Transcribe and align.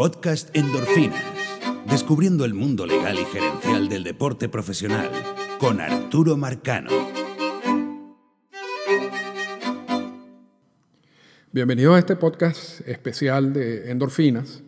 podcast 0.00 0.56
Endorfinas, 0.56 1.22
descubriendo 1.84 2.46
el 2.46 2.54
mundo 2.54 2.86
legal 2.86 3.18
y 3.18 3.24
gerencial 3.26 3.86
del 3.86 4.02
deporte 4.02 4.48
profesional, 4.48 5.10
con 5.58 5.78
Arturo 5.78 6.38
Marcano. 6.38 6.88
Bienvenidos 11.52 11.96
a 11.96 11.98
este 11.98 12.16
podcast 12.16 12.80
especial 12.88 13.52
de 13.52 13.90
Endorfinas. 13.90 14.62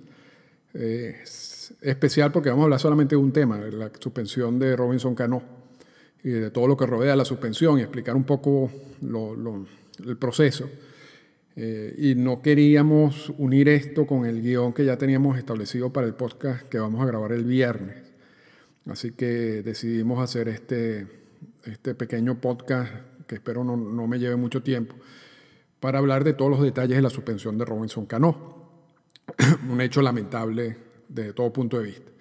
Eh, 0.75 1.21
es 1.23 1.73
especial 1.81 2.31
porque 2.31 2.51
vamos 2.51 2.65
a 2.65 2.67
hablar 2.67 2.81
solamente 2.81 3.15
de 3.15 3.23
un 3.23 3.33
tema, 3.33 3.57
la 3.57 3.91
suspensión 3.99 4.59
de 4.59 4.77
Robinson 4.77 5.15
Cano 5.15 5.43
y 6.23 6.29
de 6.29 6.51
todo 6.51 6.69
lo 6.69 6.77
que 6.77 6.85
rodea 6.85 7.17
la 7.17 7.25
suspensión 7.25 7.79
y 7.79 7.81
explicar 7.81 8.17
un 8.17 8.25
poco 8.25 8.71
el 9.01 10.17
proceso. 10.19 10.69
Eh, 11.55 11.95
y 11.99 12.15
no 12.15 12.41
queríamos 12.41 13.31
unir 13.37 13.69
esto 13.69 14.07
con 14.07 14.25
el 14.25 14.41
guion 14.43 14.73
que 14.73 14.85
ya 14.85 14.97
teníamos 14.97 15.39
establecido 15.39 15.93
para 15.93 16.07
el 16.07 16.15
podcast 16.15 16.67
que 16.69 16.79
vamos 16.79 17.03
a 17.03 17.07
grabar 17.07 17.33
el 17.33 17.45
viernes. 17.45 18.13
Así 18.87 19.13
que 19.13 19.63
decidimos 19.63 20.23
hacer 20.23 20.49
este, 20.49 21.07
este 21.65 21.95
pequeño 21.95 22.41
podcast 22.41 22.93
que 23.27 23.37
espero 23.37 23.65
no, 23.65 23.77
no 23.77 24.07
me 24.07 24.19
lleve 24.19 24.37
mucho 24.37 24.63
tiempo 24.63 24.95
para 25.79 25.99
hablar 25.99 26.25
de 26.25 26.33
todos 26.33 26.51
los 26.51 26.63
detalles 26.63 26.97
de 26.97 27.03
la 27.03 27.11
suspensión 27.11 27.59
de 27.59 27.65
Robinson 27.65 28.07
Cano. 28.07 28.71
Un 29.69 29.81
hecho 29.81 30.01
lamentable 30.01 30.77
desde 31.09 31.33
todo 31.33 31.53
punto 31.53 31.79
de 31.79 31.85
vista. 31.85 32.13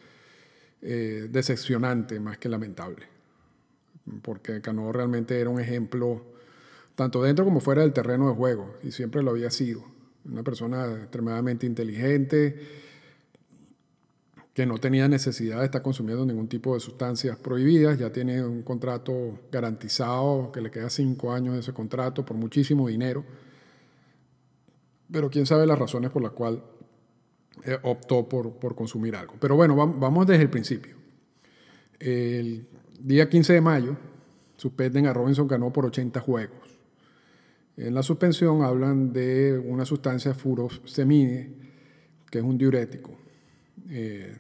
Eh, 0.82 1.28
decepcionante 1.30 2.20
más 2.20 2.38
que 2.38 2.50
lamentable. 2.50 3.06
Porque 4.24 4.62
Cano 4.62 4.92
realmente 4.92 5.40
era 5.40 5.52
un 5.52 5.60
ejemplo 5.60 6.26
tanto 7.02 7.24
dentro 7.24 7.44
como 7.44 7.62
fuera 7.62 7.82
del 7.82 7.94
terreno 7.94 8.30
de 8.30 8.36
juego, 8.36 8.76
y 8.84 8.92
siempre 8.92 9.24
lo 9.24 9.32
había 9.32 9.50
sido. 9.50 9.84
Una 10.24 10.44
persona 10.44 10.86
extremadamente 11.02 11.66
inteligente, 11.66 12.56
que 14.54 14.68
no 14.68 14.78
tenía 14.78 15.08
necesidad 15.08 15.62
de 15.62 15.66
estar 15.66 15.82
consumiendo 15.82 16.24
ningún 16.28 16.48
tipo 16.48 16.76
de 16.76 16.80
sustancias 16.80 17.40
prohibidas, 17.40 17.98
ya 17.98 18.12
tiene 18.12 18.46
un 18.46 18.62
contrato 18.62 19.40
garantizado, 19.52 20.52
que 20.52 20.62
le 20.62 20.70
queda 20.70 20.92
cinco 20.92 21.34
años 21.34 21.56
de 21.56 21.62
ese 21.62 21.74
contrato 21.74 22.24
por 22.24 22.38
muchísimo 22.38 22.88
dinero, 22.88 23.26
pero 25.12 25.32
quién 25.32 25.48
sabe 25.48 25.66
las 25.66 25.80
razones 25.80 26.12
por 26.12 26.22
las 26.22 26.34
cuales 26.34 26.62
eh, 27.66 27.80
optó 27.82 28.30
por, 28.30 28.60
por, 28.60 28.76
consumir 28.76 29.16
algo. 29.16 29.34
Pero 29.40 29.56
bueno, 29.56 29.76
vamos 29.76 30.28
desde 30.28 30.44
el 30.44 30.52
principio. 30.52 30.96
El 32.00 32.68
día 33.00 33.28
15 33.28 33.54
de 33.54 33.62
mayo 33.62 33.98
suspenden 34.56 35.08
a 35.08 35.14
Robinson 35.14 35.48
Cano 35.48 35.74
por 35.74 35.88
80 35.88 36.20
juegos. 36.20 36.71
En 37.78 37.96
la 37.96 38.04
suspensión 38.04 38.64
hablan 38.64 39.14
de 39.14 39.58
una 39.58 39.86
sustancia 39.86 40.34
furosemide, 40.34 41.50
que 42.30 42.40
es 42.40 42.44
un 42.44 42.58
diurético. 42.58 43.18
Eh, 43.90 44.38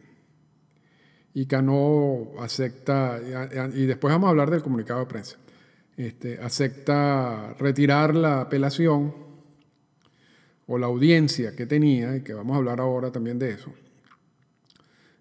y 1.34 1.46
Cano 1.46 2.32
acepta, 2.40 3.20
y 3.74 3.86
después 3.86 4.14
vamos 4.14 4.28
a 4.28 4.32
hablar 4.32 4.50
del 4.50 4.62
comunicado 4.62 5.00
de 5.00 5.06
prensa, 5.06 5.38
este, 5.96 6.40
acepta 6.40 7.54
retirar 7.58 8.16
la 8.16 8.42
apelación 8.42 9.14
o 10.68 10.78
la 10.78 10.88
audiencia 10.88 11.56
que 11.56 11.66
tenía, 11.66 12.16
y 12.18 12.22
que 12.22 12.34
vamos 12.34 12.56
a 12.56 12.58
hablar 12.58 12.80
ahora 12.82 13.12
también 13.12 13.40
de 13.40 13.52
eso, 13.52 13.74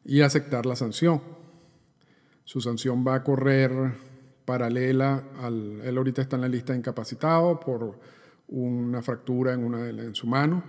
y 0.04 0.20
aceptar 0.20 0.66
la 0.66 0.74
sanción. 0.74 1.22
Su 2.44 2.60
sanción 2.60 3.06
va 3.06 3.14
a 3.14 3.22
correr 3.22 3.70
paralela 4.44 5.24
al... 5.40 5.80
Él 5.82 5.96
ahorita 5.96 6.22
está 6.22 6.36
en 6.36 6.42
la 6.42 6.48
lista 6.48 6.72
de 6.72 6.78
incapacitados 6.78 7.58
por 7.64 7.98
una 8.48 9.00
fractura 9.02 9.52
en, 9.52 9.64
una, 9.64 9.88
en 9.88 10.14
su 10.14 10.26
mano 10.26 10.62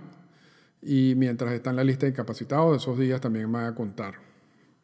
y 0.82 1.14
mientras 1.16 1.52
está 1.52 1.70
en 1.70 1.76
la 1.76 1.84
lista 1.84 2.06
de 2.06 2.10
incapacitados, 2.10 2.82
esos 2.82 2.98
días 2.98 3.20
también 3.20 3.50
van 3.50 3.66
a 3.66 3.74
contar 3.74 4.14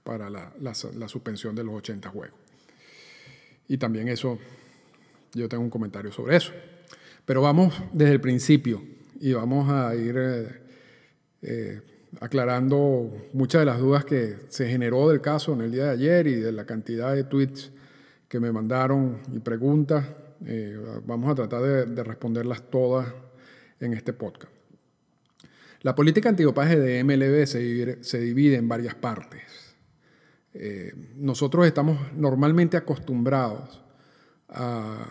para 0.04 0.30
la, 0.30 0.52
la, 0.60 1.08
suspensión 1.08 1.54
de 1.56 1.64
los 1.64 1.74
80 1.74 2.08
juegos. 2.08 2.38
Y 3.66 3.76
también 3.78 4.08
eso, 4.08 4.38
yo 5.34 5.48
tengo 5.48 5.64
un 5.64 5.70
comentario 5.70 6.12
sobre 6.12 6.36
eso. 6.36 6.52
Pero 7.26 7.42
vamos 7.42 7.74
desde 7.92 8.12
el 8.12 8.20
principio 8.20 8.82
y 9.20 9.32
vamos 9.32 9.68
a 9.68 9.94
ir 9.94 10.14
eh, 10.16 10.62
eh, 11.42 11.82
aclarando 12.20 13.28
muchas 13.32 13.62
de 13.62 13.66
las 13.66 13.80
dudas 13.80 14.04
que 14.04 14.36
se 14.48 14.68
generó 14.68 15.10
del 15.10 15.20
caso 15.20 15.52
en 15.52 15.62
el 15.62 15.72
día 15.72 15.86
de 15.86 15.90
ayer 15.90 16.26
y 16.28 16.34
de 16.36 16.52
la 16.52 16.64
cantidad 16.64 17.14
de 17.14 17.24
tweets 17.24 17.72
que 18.28 18.38
me 18.38 18.52
mandaron 18.52 19.20
y 19.32 19.38
preguntas. 19.40 20.06
Eh, 20.44 20.78
vamos 21.04 21.30
a 21.30 21.34
tratar 21.34 21.62
de, 21.62 22.04
responderlas 22.04 22.62
todas 22.70 23.12
en 23.80 23.94
este 23.94 24.12
podcast. 24.12 24.52
La 25.82 25.94
política 25.94 26.28
antidopaje 26.28 26.78
de 26.78 27.02
MLB 27.02 27.46
se 27.46 28.20
divide, 28.20 28.56
en 28.56 28.68
varias 28.68 28.94
partes. 28.94 29.42
Eh, 30.52 30.92
nosotros 31.16 31.66
estamos 31.66 31.98
normalmente 32.14 32.76
acostumbrados 32.76 33.82
a, 34.48 35.08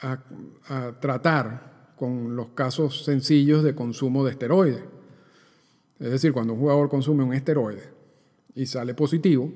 a, 0.00 1.00
tratar 1.00 1.94
con 1.96 2.34
los 2.34 2.48
casos 2.48 3.04
sencillos 3.04 3.62
de 3.62 3.74
consumo 3.74 4.24
de 4.24 4.32
esteroides. 4.32 4.82
Es 5.98 6.10
decir, 6.10 6.32
cuando 6.32 6.54
un 6.54 6.60
jugador 6.60 6.88
consume 6.88 7.22
un 7.22 7.34
esteroide 7.34 7.84
y 8.54 8.66
sale 8.66 8.94
positivo, 8.94 9.52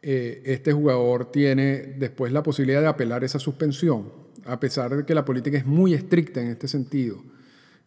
eh, 0.00 0.42
este 0.44 0.72
jugador 0.72 1.30
tiene 1.30 1.94
después 1.98 2.32
la 2.32 2.42
posibilidad 2.42 2.80
de 2.80 2.86
apelar 2.86 3.24
esa 3.24 3.38
suspensión, 3.38 4.12
a 4.44 4.60
pesar 4.60 4.96
de 4.96 5.04
que 5.04 5.14
la 5.14 5.24
política 5.24 5.58
es 5.58 5.66
muy 5.66 5.94
estricta 5.94 6.40
en 6.40 6.48
este 6.48 6.68
sentido. 6.68 7.22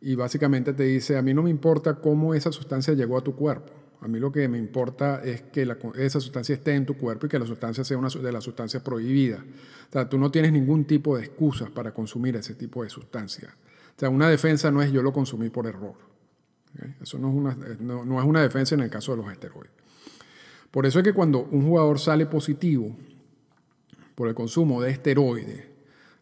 Y 0.01 0.15
básicamente 0.15 0.73
te 0.73 0.83
dice, 0.83 1.17
a 1.17 1.21
mí 1.21 1.33
no 1.33 1.43
me 1.43 1.49
importa 1.49 1.95
cómo 1.95 2.33
esa 2.33 2.51
sustancia 2.51 2.93
llegó 2.93 3.17
a 3.17 3.23
tu 3.23 3.35
cuerpo. 3.35 3.71
A 4.01 4.07
mí 4.07 4.19
lo 4.19 4.31
que 4.31 4.47
me 4.47 4.57
importa 4.57 5.21
es 5.23 5.43
que 5.43 5.67
esa 5.95 6.19
sustancia 6.19 6.55
esté 6.55 6.73
en 6.73 6.87
tu 6.87 6.97
cuerpo 6.97 7.27
y 7.27 7.29
que 7.29 7.37
la 7.37 7.45
sustancia 7.45 7.83
sea 7.83 7.99
una 7.99 8.09
de 8.09 8.31
las 8.31 8.43
sustancias 8.43 8.81
prohibidas. 8.81 9.41
O 9.41 9.91
sea, 9.91 10.09
tú 10.09 10.17
no 10.17 10.31
tienes 10.31 10.51
ningún 10.51 10.85
tipo 10.85 11.15
de 11.15 11.25
excusas 11.25 11.69
para 11.69 11.93
consumir 11.93 12.35
ese 12.35 12.55
tipo 12.55 12.83
de 12.83 12.89
sustancia. 12.89 13.55
O 13.95 13.99
sea, 13.99 14.09
una 14.09 14.27
defensa 14.27 14.71
no 14.71 14.81
es 14.81 14.91
yo 14.91 15.03
lo 15.03 15.13
consumí 15.13 15.49
por 15.49 15.67
error. 15.67 15.93
Eso 16.99 17.19
no 17.19 17.29
es, 17.29 17.35
una, 17.35 17.55
no 17.79 18.19
es 18.19 18.25
una 18.25 18.41
defensa 18.41 18.73
en 18.73 18.81
el 18.81 18.89
caso 18.89 19.15
de 19.15 19.21
los 19.21 19.31
esteroides. 19.31 19.80
Por 20.71 20.85
eso 20.85 20.99
es 20.99 21.03
que 21.03 21.13
cuando 21.13 21.43
un 21.51 21.67
jugador 21.67 21.99
sale 21.99 22.25
positivo 22.25 22.95
por 24.15 24.29
el 24.29 24.33
consumo 24.33 24.81
de 24.81 24.91
esteroides, 24.91 25.65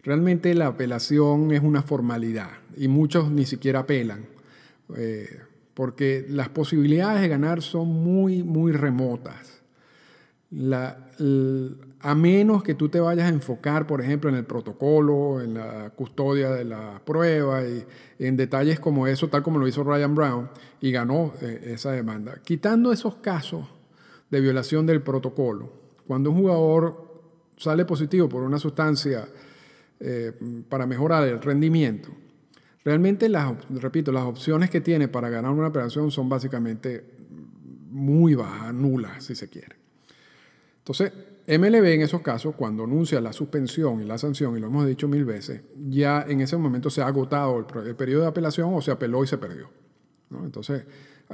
realmente 0.04 0.54
la 0.56 0.68
apelación 0.68 1.52
es 1.52 1.62
una 1.62 1.84
formalidad 1.84 2.50
y 2.76 2.88
muchos 2.88 3.30
ni 3.30 3.46
siquiera 3.46 3.82
apelan, 3.82 4.26
eh, 4.98 5.42
porque 5.76 6.26
las 6.28 6.50
posibilidades 6.50 7.22
de 7.22 7.28
ganar 7.28 7.62
son 7.62 7.88
muy, 7.90 8.44
muy 8.44 8.72
remotas. 8.72 9.62
a 12.02 12.16
menos 12.16 12.64
que 12.64 12.74
tú 12.74 12.90
te 12.90 13.00
vayas 13.00 13.28
a 13.28 13.34
enfocar, 13.34 13.86
por 13.86 14.02
ejemplo, 14.02 14.32
en 14.32 14.36
el 14.36 14.46
protocolo, 14.46 15.42
en 15.42 15.54
la 15.54 15.92
custodia 15.92 16.50
de 16.50 16.66
la 16.66 17.02
prueba 17.06 17.62
y 17.64 17.86
en 18.18 18.36
detalles 18.36 18.80
como 18.80 19.06
eso, 19.06 19.28
tal 19.28 19.44
como 19.44 19.60
lo 19.60 19.68
hizo 19.68 19.84
Ryan 19.84 20.16
Brown, 20.16 20.50
y 20.82 20.92
ganó 20.92 21.34
eh, 21.42 21.74
esa 21.74 21.92
demanda. 21.92 22.40
Quitando 22.44 22.92
esos 22.92 23.16
casos, 23.18 23.68
de 24.30 24.42
violación 24.42 24.86
del 24.86 25.02
protocolo. 25.02 25.72
Cuando 26.08 26.32
un 26.32 26.38
jugador 26.38 27.22
sale 27.58 27.86
positivo 27.86 28.30
por 28.30 28.44
una 28.44 28.58
sustancia 28.58 29.28
eh, 30.00 30.34
para 30.68 30.86
mejorar 30.86 31.28
el 31.28 31.42
rendimiento, 31.42 32.10
realmente, 32.84 33.30
las, 33.30 33.54
repito, 33.70 34.12
las 34.12 34.24
opciones 34.24 34.70
que 34.70 34.82
tiene 34.82 35.08
para 35.08 35.30
ganar 35.30 35.52
una 35.52 35.68
operación 35.68 36.12
son 36.12 36.30
básicamente 36.30 37.04
muy 37.90 38.36
bajas, 38.36 38.74
nulas, 38.74 39.24
si 39.24 39.36
se 39.36 39.50
quiere. 39.50 39.76
Entonces, 40.80 41.12
MLB 41.48 41.86
en 41.86 42.02
esos 42.02 42.22
casos, 42.22 42.56
cuando 42.56 42.84
anuncia 42.84 43.20
la 43.20 43.34
suspensión 43.34 44.02
y 44.02 44.06
la 44.06 44.20
sanción, 44.20 44.56
y 44.56 44.60
lo 44.60 44.68
hemos 44.68 44.86
dicho 44.86 45.08
mil 45.08 45.26
veces, 45.26 45.62
ya 45.90 46.24
en 46.28 46.42
ese 46.42 46.58
momento 46.58 46.92
se 46.92 47.02
ha 47.02 47.08
agotado 47.08 47.66
el, 47.86 47.96
periodo 47.96 48.22
de 48.24 48.28
apelación 48.28 48.72
o 48.74 48.82
se 48.82 48.92
apeló 48.92 49.24
y 49.24 49.28
se 49.28 49.40
perdió. 49.40 49.70
Entonces, 50.44 50.86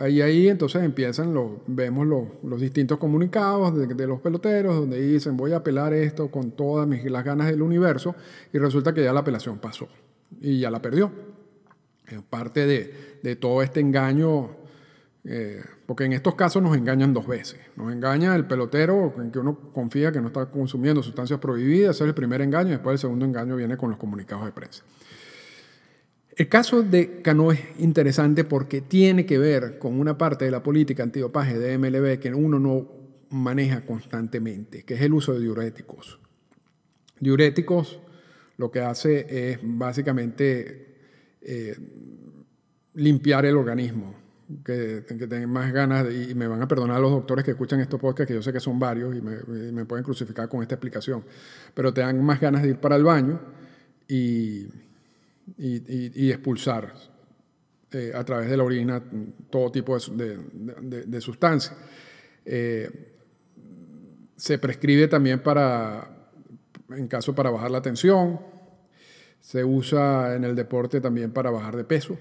y 0.09 0.21
ahí 0.21 0.50
entonces 0.50 0.83
empiezan, 0.83 1.33
los, 1.33 1.51
vemos 1.68 2.06
los, 2.06 2.27
los 2.44 2.59
distintos 2.59 2.97
comunicados 2.97 3.77
de, 3.77 3.88
de, 3.88 4.07
los 4.07 4.19
peloteros, 4.19 4.75
donde 4.75 5.00
dicen 5.00 5.38
voy 5.38 5.53
a 5.53 5.57
apelar 5.57 5.94
esto 5.94 6.30
con 6.30 6.51
todas 6.51 6.86
mis, 6.86 7.06
las 7.06 7.24
ganas 7.24 7.47
del 7.47 7.62
universo, 7.62 8.13
y 8.51 8.57
resulta 8.57 8.94
que 8.94 9.03
ya 9.03 9.13
la 9.13 9.21
apelación 9.21 9.57
pasó 9.59 9.88
y 10.42 10.59
ya 10.59 10.69
la 10.69 10.81
perdió. 10.81 11.12
Es 12.07 12.21
parte 12.21 12.65
de, 12.65 13.19
de 13.24 13.36
todo 13.38 13.63
este 13.63 13.80
engaño, 13.80 14.51
eh, 15.24 15.63
porque 15.86 16.03
en 16.03 16.12
estos 16.12 16.36
casos 16.36 16.62
nos 16.62 16.75
engañan 16.75 17.13
dos 17.13 17.25
veces. 17.25 17.59
Nos 17.77 17.94
engaña 17.94 18.36
el 18.36 18.45
pelotero 18.45 19.13
en 19.18 19.31
que 19.31 19.39
uno 19.39 19.57
confía 19.74 20.12
que 20.12 20.19
no 20.19 20.27
está 20.27 20.48
consumiendo 20.48 21.01
sustancias 21.03 21.39
prohibidas, 21.39 21.95
ese 21.95 22.03
es 22.03 22.09
el 22.09 22.15
primer 22.15 22.41
engaño, 22.41 22.68
y 22.68 22.71
después 22.71 22.95
el 22.95 23.00
segundo 23.00 23.24
engaño 23.24 23.56
viene 23.56 23.77
con 23.77 23.89
los 23.91 23.98
comunicados 23.98 24.45
de 24.45 24.51
prensa. 24.51 24.83
El 26.36 26.50
caso 26.50 26.84
de 26.84 27.22
Cano 27.22 27.52
es 27.54 27.62
interesante 27.80 28.44
porque 28.44 28.82
tiene 28.82 29.26
que 29.26 29.38
ver 29.38 29.80
con 29.80 29.98
una 29.98 30.18
parte 30.18 30.44
de 30.44 30.52
la 30.52 30.62
política 30.62 31.04
antidopaje 31.04 31.58
de 31.58 31.78
MLB 31.78 32.20
que 32.20 32.34
uno 32.34 32.60
no 32.60 32.90
maneja 33.30 33.86
constantemente, 33.86 34.84
que 34.84 34.96
es 34.96 35.02
el 35.02 35.14
uso 35.14 35.34
de 35.34 35.40
diuréticos. 35.40 36.20
Diuréticos 37.22 38.02
lo 38.58 38.70
que 38.70 38.82
hace 38.82 39.52
es 39.52 39.60
básicamente 39.64 40.98
eh, 41.42 41.78
limpiar 42.96 43.46
el 43.46 43.56
organismo, 43.56 44.16
que, 44.64 45.06
que 45.08 45.28
tengan 45.28 45.50
más 45.50 45.72
ganas, 45.72 46.06
y 46.14 46.36
me 46.36 46.48
van 46.48 46.62
a 46.62 46.68
perdonar 46.68 47.00
los 47.00 47.12
doctores 47.12 47.46
que 47.46 47.52
escuchan 47.52 47.80
estos 47.80 48.00
podcasts, 48.00 48.28
que 48.28 48.34
yo 48.34 48.44
sé 48.44 48.52
que 48.52 48.60
son 48.60 48.78
varios 48.78 49.16
y 49.16 49.22
me, 49.22 49.36
y 49.36 49.72
me 49.72 49.86
pueden 49.86 50.04
crucificar 50.04 50.50
con 50.50 50.62
esta 50.62 50.76
explicación, 50.76 51.24
pero 51.74 51.94
te 51.94 52.02
dan 52.02 52.22
más 52.24 52.42
ganas 52.42 52.62
de 52.62 52.70
ir 52.70 52.78
para 52.78 52.98
el 52.98 53.04
baño 53.04 53.40
y, 54.08 54.68
y, 55.57 56.30
expulsar 56.30 56.94
eh, 57.92 58.12
a 58.13 58.24
través 58.24 58.50
de 58.50 58.57
la 58.57 58.63
orina 58.63 59.03
todo 59.50 59.71
tipo 59.71 59.97
de, 59.97 60.38
de, 60.53 61.03
de 61.03 61.21
sustancias. 61.21 61.75
Eh, 62.45 62.89
se 64.36 64.59
prescribe 64.59 65.07
también 65.07 65.42
para, 65.42 66.30
en 66.89 67.07
caso 67.07 67.33
para 67.33 67.50
bajar 67.50 67.71
la 67.71 67.81
tensión, 67.81 68.39
se 69.39 69.63
usa 69.63 70.36
en 70.36 70.44
el 70.44 70.56
deporte 70.56 71.00
también 71.01 71.31
para 71.31 71.51
bajar 71.51 71.75
de 71.75 71.83
peso, 71.83 72.18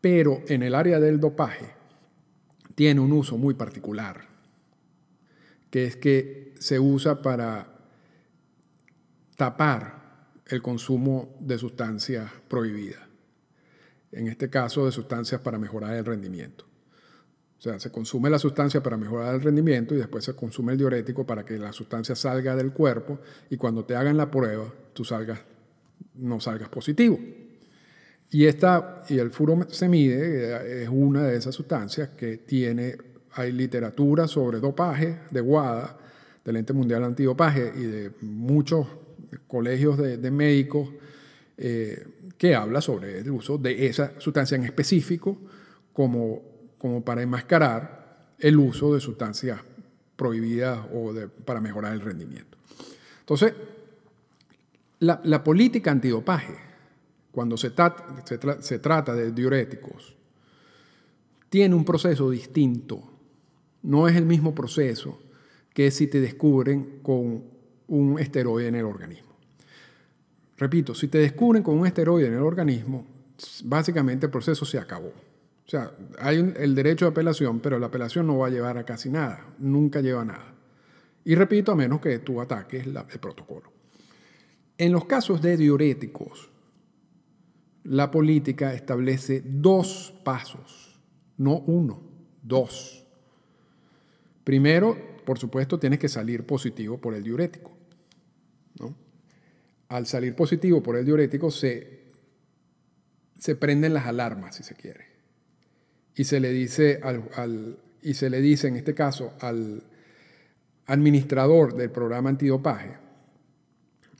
pero 0.00 0.42
en 0.48 0.62
el 0.62 0.74
área 0.74 1.00
del 1.00 1.18
dopaje 1.18 1.70
tiene 2.74 3.00
un 3.00 3.12
uso 3.12 3.38
muy 3.38 3.54
particular, 3.54 4.28
que 5.70 5.86
es 5.86 5.96
que 5.96 6.54
se 6.58 6.78
usa 6.78 7.20
para 7.22 7.68
tapar 9.36 10.03
el 10.54 10.62
consumo 10.62 11.36
de 11.40 11.58
sustancias 11.58 12.30
prohibidas, 12.48 13.00
en 14.12 14.28
este 14.28 14.48
caso 14.48 14.86
de 14.86 14.92
sustancias 14.92 15.40
para 15.40 15.58
mejorar 15.58 15.94
el 15.94 16.04
rendimiento. 16.04 16.64
O 17.58 17.62
sea, 17.62 17.80
se 17.80 17.90
consume 17.90 18.28
la 18.28 18.38
sustancia 18.38 18.82
para 18.82 18.96
mejorar 18.96 19.34
el 19.34 19.40
rendimiento 19.40 19.94
y 19.94 19.98
después 19.98 20.24
se 20.24 20.34
consume 20.34 20.72
el 20.72 20.78
diurético 20.78 21.26
para 21.26 21.44
que 21.44 21.58
la 21.58 21.72
sustancia 21.72 22.14
salga 22.14 22.54
del 22.56 22.72
cuerpo 22.72 23.20
y 23.48 23.56
cuando 23.56 23.84
te 23.84 23.96
hagan 23.96 24.16
la 24.16 24.30
prueba, 24.30 24.72
tú 24.92 25.04
salgas, 25.04 25.40
no 26.14 26.40
salgas 26.40 26.68
positivo. 26.68 27.18
Y, 28.30 28.46
esta, 28.46 29.04
y 29.08 29.18
el 29.18 29.30
furosemide 29.30 30.56
eh, 30.56 30.82
es 30.82 30.88
una 30.88 31.22
de 31.22 31.36
esas 31.36 31.54
sustancias 31.54 32.10
que 32.10 32.38
tiene, 32.38 32.96
hay 33.32 33.52
literatura 33.52 34.28
sobre 34.28 34.60
dopaje 34.60 35.20
de 35.30 35.40
WADA, 35.40 35.98
del 36.44 36.56
Ente 36.56 36.72
Mundial 36.72 37.04
Antidopaje 37.04 37.72
y 37.74 37.82
de 37.82 38.10
muchos 38.20 38.86
colegios 39.46 39.98
de, 39.98 40.30
médicos 40.30 40.90
eh, 41.56 42.06
que 42.38 42.54
habla 42.54 42.80
sobre 42.80 43.20
el 43.20 43.30
uso 43.30 43.58
de 43.58 43.86
esa 43.86 44.20
sustancia 44.20 44.56
en 44.56 44.64
específico 44.64 45.38
como 45.92 46.54
como 46.84 47.02
para 47.02 47.22
enmascarar 47.22 48.34
el 48.38 48.58
uso 48.58 48.92
de 48.92 49.00
sustancias 49.00 49.58
prohibidas 50.16 50.80
o 50.92 51.14
de, 51.14 51.28
para 51.28 51.58
mejorar 51.58 51.94
el 51.94 52.02
rendimiento. 52.02 52.58
Entonces, 53.20 53.54
la, 54.98 55.18
la 55.24 55.42
política 55.42 55.90
antidopaje, 55.90 56.54
cuando 57.32 57.56
se, 57.56 57.72
se 58.60 58.78
trata 58.80 59.14
de 59.14 59.32
diuréticos, 59.32 60.14
tiene 61.48 61.74
un 61.74 61.86
proceso 61.86 62.28
distinto. 62.28 63.02
No 63.82 64.06
es 64.06 64.14
el 64.16 64.26
mismo 64.26 64.54
proceso 64.54 65.18
que 65.72 65.90
si 65.90 66.06
te 66.06 66.20
descubren 66.20 66.98
con 67.02 67.44
un 67.88 68.18
esteroide 68.18 68.68
en 68.68 68.74
el 68.76 68.84
organismo. 68.84 69.34
Repito, 70.56 70.94
si 70.94 71.08
te 71.08 71.18
descubren 71.18 71.62
con 71.62 71.78
un 71.78 71.86
esteroide 71.86 72.28
en 72.28 72.34
el 72.34 72.42
organismo, 72.42 73.06
básicamente 73.64 74.26
el 74.26 74.32
proceso 74.32 74.64
se 74.64 74.78
acabó. 74.78 75.08
O 75.66 75.68
sea, 75.68 75.92
hay 76.18 76.36
el 76.56 76.74
derecho 76.74 77.06
de 77.06 77.10
apelación, 77.12 77.60
pero 77.60 77.78
la 77.78 77.86
apelación 77.86 78.26
no 78.26 78.38
va 78.38 78.48
a 78.48 78.50
llevar 78.50 78.78
a 78.78 78.84
casi 78.84 79.10
nada, 79.10 79.46
nunca 79.58 80.00
lleva 80.00 80.22
a 80.22 80.26
nada. 80.26 80.54
Y 81.24 81.34
repito, 81.34 81.72
a 81.72 81.76
menos 81.76 82.00
que 82.00 82.18
tú 82.18 82.40
ataques 82.40 82.86
el 82.86 83.20
protocolo. 83.20 83.72
En 84.76 84.92
los 84.92 85.06
casos 85.06 85.40
de 85.40 85.56
diuréticos, 85.56 86.50
la 87.84 88.10
política 88.10 88.74
establece 88.74 89.42
dos 89.44 90.14
pasos, 90.22 91.00
no 91.36 91.58
uno, 91.60 92.02
dos. 92.42 93.06
Primero, 94.42 94.96
por 95.24 95.38
supuesto, 95.38 95.78
tienes 95.78 95.98
que 95.98 96.08
salir 96.08 96.44
positivo 96.44 96.98
por 96.98 97.14
el 97.14 97.22
diurético. 97.22 97.73
Al 99.94 100.06
salir 100.06 100.34
positivo 100.34 100.82
por 100.82 100.96
el 100.96 101.04
diurético 101.04 101.50
se, 101.50 102.02
se 103.38 103.54
prenden 103.54 103.94
las 103.94 104.06
alarmas, 104.06 104.56
si 104.56 104.62
se 104.62 104.74
quiere 104.74 105.14
y 106.16 106.24
se 106.24 106.40
le 106.40 106.50
dice, 106.50 107.00
al, 107.02 107.78
y 108.02 108.14
se 108.14 108.30
le 108.30 108.40
dice 108.40 108.68
en 108.68 108.76
este 108.76 108.94
caso 108.94 109.34
al 109.40 109.82
administrador 110.86 111.74
del 111.74 111.90
programa 111.90 112.30
antidopaje, 112.30 112.98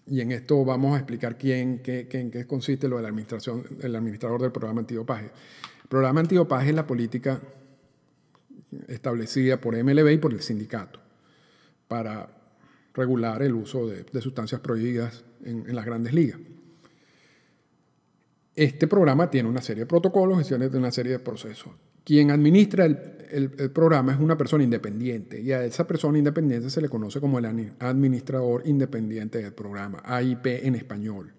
y 0.06 0.20
en 0.20 0.32
esto 0.32 0.64
vamos 0.64 0.94
a 0.94 0.98
explicar 0.98 1.38
quién, 1.38 1.78
qué, 1.78 2.06
en 2.10 2.30
qué 2.30 2.46
consiste 2.46 2.88
lo 2.88 2.96
de 2.96 3.02
la 3.02 3.08
administración, 3.08 3.64
el 3.80 3.96
administrador 3.96 4.42
del 4.42 4.52
programa 4.52 4.80
antidopaje. 4.80 5.30
El 5.82 5.88
programa 5.88 6.20
antidopaje 6.20 6.70
es 6.70 6.74
la 6.74 6.86
política 6.86 7.40
establecida 8.88 9.58
por 9.60 9.82
MLB 9.82 10.10
y 10.10 10.18
por 10.18 10.34
el 10.34 10.42
sindicato 10.42 11.00
para 11.88 12.28
regular 12.94 13.42
el 13.42 13.54
uso 13.54 13.88
de, 13.88 14.04
sustancias 14.20 14.60
prohibidas 14.60 15.24
en, 15.44 15.74
las 15.74 15.84
grandes 15.84 16.14
ligas. 16.14 16.38
Este 18.54 18.86
programa 18.86 19.30
tiene 19.30 19.48
una 19.48 19.60
serie 19.60 19.82
de 19.82 19.86
protocolos 19.86 20.48
y 20.48 20.54
una 20.54 20.92
serie 20.92 21.12
de 21.12 21.18
procesos. 21.18 21.72
Quien 22.04 22.30
administra 22.30 22.84
el, 22.84 23.70
programa 23.72 24.12
es 24.12 24.20
una 24.20 24.36
persona 24.36 24.62
independiente 24.62 25.40
y 25.40 25.50
a 25.52 25.64
esa 25.64 25.86
persona 25.86 26.18
independiente 26.18 26.70
se 26.70 26.80
le 26.80 26.88
conoce 26.88 27.20
como 27.20 27.38
el 27.38 27.74
administrador 27.80 28.62
independiente 28.66 29.38
del 29.42 29.52
programa, 29.52 30.02
AIP 30.04 30.46
en 30.46 30.76
español. 30.76 31.32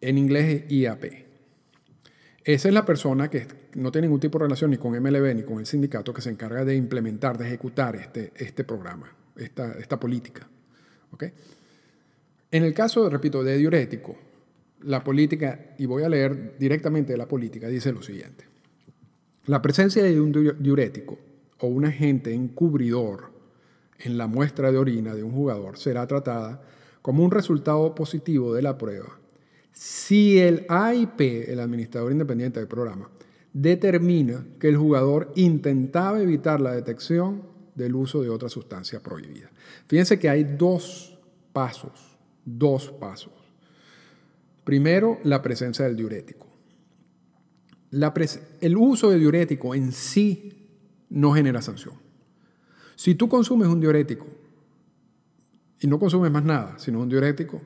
En 0.00 0.18
inglés 0.18 0.64
es 0.64 0.72
IAP. 0.72 1.04
Esa 2.44 2.68
es 2.68 2.74
la 2.74 2.84
persona 2.84 3.30
que 3.30 3.46
no 3.74 3.90
tiene 3.90 4.06
ningún 4.08 4.20
tipo 4.20 4.38
de 4.38 4.44
relación 4.44 4.70
ni 4.70 4.76
con 4.76 4.92
MLB 4.92 5.34
ni 5.34 5.42
con 5.42 5.58
el 5.58 5.66
sindicato 5.66 6.12
que 6.12 6.20
se 6.20 6.30
encarga 6.30 6.64
de 6.64 6.76
implementar, 6.76 7.38
de 7.38 7.46
ejecutar 7.46 7.96
este, 7.96 8.32
este 8.36 8.64
programa, 8.64 9.16
esta 9.36 9.98
política. 9.98 10.48
En 12.50 12.64
el 12.64 12.74
caso, 12.74 13.08
repito, 13.08 13.42
de 13.42 13.56
diurético, 13.56 14.16
la 14.82 15.02
política, 15.02 15.74
y 15.78 15.86
voy 15.86 16.02
a 16.02 16.08
leer 16.08 16.56
directamente 16.58 17.12
de 17.12 17.18
la 17.18 17.28
política, 17.28 17.68
dice 17.68 17.92
lo 17.92 18.02
siguiente. 18.02 18.44
La 19.46 19.62
presencia 19.62 20.02
de 20.02 20.20
un 20.20 20.32
diurético 20.60 21.18
o 21.60 21.66
un 21.66 21.84
agente 21.84 22.32
encubridor 22.32 23.30
en 23.98 24.18
la 24.18 24.26
muestra 24.26 24.72
de 24.72 24.78
orina 24.78 25.14
de 25.14 25.22
un 25.22 25.32
jugador 25.32 25.78
será 25.78 26.06
tratada 26.06 26.62
como 27.00 27.24
un 27.24 27.30
resultado 27.30 27.94
positivo 27.94 28.54
de 28.54 28.62
la 28.62 28.78
prueba 28.78 29.18
si 29.72 30.38
el 30.38 30.66
AIP, 30.68 31.48
el 31.48 31.60
administrador 31.60 32.12
independiente 32.12 32.60
del 32.60 32.68
programa, 32.68 33.08
determina 33.52 34.44
que 34.60 34.68
el 34.68 34.76
jugador 34.76 35.32
intentaba 35.34 36.20
evitar 36.20 36.60
la 36.60 36.72
detección 36.72 37.42
del 37.74 37.94
uso 37.94 38.22
de 38.22 38.28
otra 38.28 38.48
sustancia 38.48 39.02
prohibida. 39.02 39.50
Fíjense 39.86 40.18
que 40.18 40.28
hay 40.28 40.44
dos 40.44 41.18
pasos, 41.52 42.18
dos 42.44 42.90
pasos. 42.90 43.32
Primero, 44.64 45.18
la 45.24 45.42
presencia 45.42 45.84
del 45.84 45.96
diurético. 45.96 46.46
el 48.60 48.76
uso 48.76 49.10
de 49.10 49.18
diurético 49.18 49.74
en 49.74 49.92
sí 49.92 50.68
no 51.10 51.32
genera 51.32 51.60
sanción. 51.60 51.94
Si 52.94 53.14
tú 53.14 53.28
consumes 53.28 53.68
un 53.68 53.80
diurético 53.80 54.26
y 55.80 55.86
no 55.86 55.98
consumes 55.98 56.30
más 56.30 56.44
nada, 56.44 56.78
sino 56.78 57.00
un 57.00 57.08
diurético, 57.08 57.60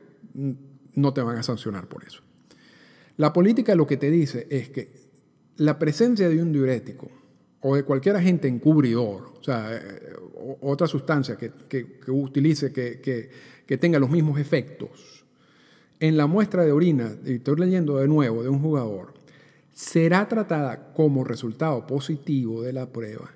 no 0.95 1.13
te 1.13 1.21
van 1.21 1.39
a 1.39 1.43
sancionar 1.43 1.89
por 1.89 2.05
eso. 2.05 2.23
La 3.17 3.33
política 3.33 3.75
lo 3.75 3.87
que 3.87 3.97
te 3.97 4.11
dice 4.11 4.47
es 4.51 4.69
que 4.71 4.93
la 5.57 5.79
presencia 5.79 6.29
de 6.29 6.41
un 6.41 6.53
diurético 6.53 7.11
o 7.67 7.75
de 7.75 7.83
cualquier 7.83 8.17
agente 8.17 8.49
encubridor, 8.49 9.35
o 9.41 9.43
sea, 9.43 9.75
eh, 9.75 10.13
otra 10.61 10.87
sustancia 10.87 11.37
que, 11.37 11.51
utilice, 12.09 12.73
que 12.73 13.79
tenga 13.79 13.99
los 13.99 14.11
mismos 14.11 14.39
efectos, 14.39 15.25
en 15.99 16.17
la 16.17 16.27
muestra 16.27 16.65
de 16.65 16.73
orina, 16.73 17.17
y 17.25 17.35
estoy 17.35 17.57
leyendo 17.59 17.97
de 17.99 18.07
nuevo, 18.07 18.43
de 18.43 18.49
un 18.49 18.61
jugador, 18.61 19.15
será 19.73 20.29
tratada 20.29 20.93
como 20.93 21.25
resultado 21.25 21.87
positivo 21.87 22.63
de 22.63 22.73
la 22.73 22.93
prueba 22.93 23.31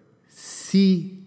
si, 0.71 1.27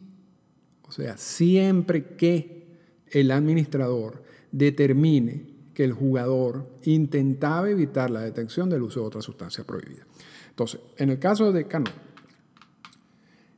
o 0.87 0.91
sea, 0.91 1.17
siempre 1.17 2.15
que 2.15 2.67
el 3.11 3.31
administrador 3.31 4.23
determine 4.51 5.53
que 5.73 5.83
el 5.83 5.93
jugador 5.93 6.79
intentaba 6.83 7.69
evitar 7.69 8.09
la 8.09 8.21
detección 8.21 8.69
del 8.69 8.83
uso 8.83 9.01
de 9.01 9.07
otra 9.07 9.21
sustancia 9.21 9.63
prohibida. 9.65 10.05
Entonces, 10.49 10.79
en 10.97 11.09
el 11.09 11.19
caso 11.19 11.51
de 11.51 11.67
Cano, 11.67 11.91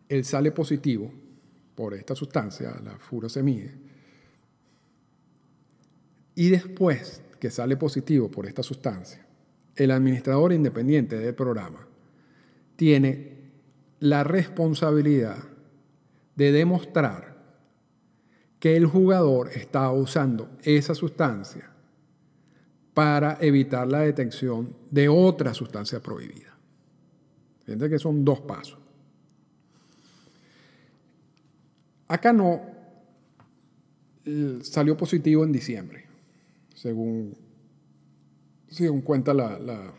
él 0.07 0.23
sale 0.25 0.51
positivo 0.51 1.11
por 1.75 1.93
esta 1.93 2.15
sustancia, 2.15 2.79
la 2.83 2.97
furosemide, 2.97 3.85
y 6.35 6.49
después 6.49 7.21
que 7.39 7.49
sale 7.49 7.77
positivo 7.77 8.29
por 8.29 8.45
esta 8.45 8.61
sustancia, 8.61 9.25
el 9.75 9.91
administrador 9.91 10.53
independiente 10.53 11.17
del 11.17 11.33
programa 11.33 11.87
tiene 12.75 13.35
la 13.99 14.23
responsabilidad 14.23 15.37
de 16.35 16.51
demostrar 16.51 17.35
que 18.59 18.75
el 18.75 18.85
jugador 18.85 19.49
está 19.53 19.91
usando 19.91 20.49
esa 20.63 20.93
sustancia 20.93 21.69
para 22.93 23.37
evitar 23.41 23.87
la 23.87 23.99
detección 23.99 24.75
de 24.91 25.07
otra 25.09 25.53
sustancia 25.53 26.01
prohibida. 26.01 26.57
Fíjense 27.65 27.89
que 27.89 27.99
son 27.99 28.23
dos 28.23 28.41
pasos. 28.41 28.84
Acá 32.07 32.33
no 32.33 32.61
salió 34.61 34.97
positivo 34.97 35.43
en 35.43 35.51
diciembre, 35.51 36.05
según, 36.73 37.35
según 38.67 39.01
cuenta 39.01 39.33
la, 39.33 39.93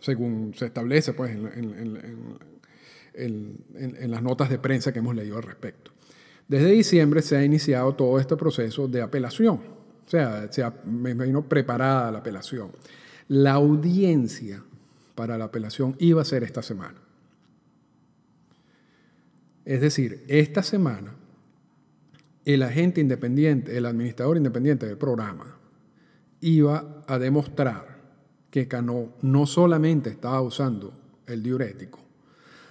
según 0.00 0.52
se 0.54 0.66
establece 0.66 1.12
pues, 1.12 1.32
en, 1.32 2.36
en, 3.14 4.10
las 4.10 4.22
notas 4.22 4.50
de 4.50 4.58
prensa 4.58 4.92
que 4.92 4.98
hemos 4.98 5.14
leído 5.14 5.36
al 5.36 5.42
respecto. 5.42 5.90
Desde 6.48 6.70
diciembre 6.70 7.22
se 7.22 7.36
ha 7.36 7.44
iniciado 7.44 7.94
todo 7.94 8.18
este 8.18 8.36
proceso 8.36 8.88
de 8.88 9.02
apelación, 9.02 9.60
o 10.06 10.10
sea, 10.10 10.50
se 10.50 10.62
ha, 10.62 10.74
me 10.84 11.10
imagino 11.10 11.48
preparada 11.48 12.10
la 12.10 12.18
apelación. 12.18 12.72
La 13.28 13.52
audiencia 13.52 14.62
para 15.14 15.38
la 15.38 15.44
apelación 15.44 15.94
iba 15.98 16.20
a 16.20 16.24
ser 16.24 16.42
esta 16.42 16.62
semana. 16.62 17.00
Es 19.70 19.80
decir, 19.80 20.24
esta 20.26 20.64
semana 20.64 21.14
el 22.44 22.64
agente 22.64 23.00
independiente, 23.00 23.78
el 23.78 23.86
administrador 23.86 24.36
independiente 24.36 24.84
del 24.84 24.98
programa, 24.98 25.58
iba 26.40 27.04
a 27.06 27.20
demostrar 27.20 28.00
que 28.50 28.66
Cano 28.66 29.12
no 29.22 29.46
solamente 29.46 30.10
estaba 30.10 30.40
usando 30.40 30.92
el 31.28 31.44
diurético, 31.44 32.00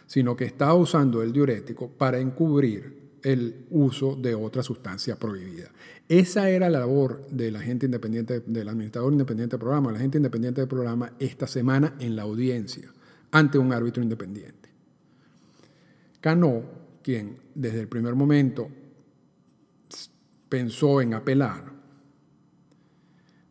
sino 0.07 0.35
que 0.35 0.43
estaba 0.43 0.73
usando 0.73 1.23
el 1.23 1.31
diurético 1.31 1.87
para 1.87 2.19
encubrir 2.19 3.11
el 3.23 3.65
uso 3.69 4.17
de 4.17 4.35
otra 4.35 4.61
sustancia 4.61 5.15
prohibida. 5.15 5.71
Esa 6.09 6.49
era 6.49 6.69
la 6.69 6.79
labor 6.79 7.25
del 7.29 7.55
agente 7.55 7.85
independiente, 7.85 8.41
del 8.45 8.67
administrador 8.67 9.13
independiente 9.13 9.53
del 9.53 9.61
programa, 9.61 9.91
el 9.91 9.95
agente 9.95 10.17
independiente 10.17 10.59
del 10.59 10.67
programa, 10.67 11.13
esta 11.17 11.47
semana 11.47 11.95
en 12.01 12.17
la 12.17 12.23
audiencia, 12.23 12.91
ante 13.31 13.57
un 13.57 13.71
árbitro 13.71 14.03
independiente. 14.03 14.67
Cano, 16.19 16.88
quien 17.03 17.37
desde 17.55 17.81
el 17.81 17.87
primer 17.87 18.15
momento 18.15 18.69
pensó 20.49 21.01
en 21.01 21.13
apelar, 21.13 21.71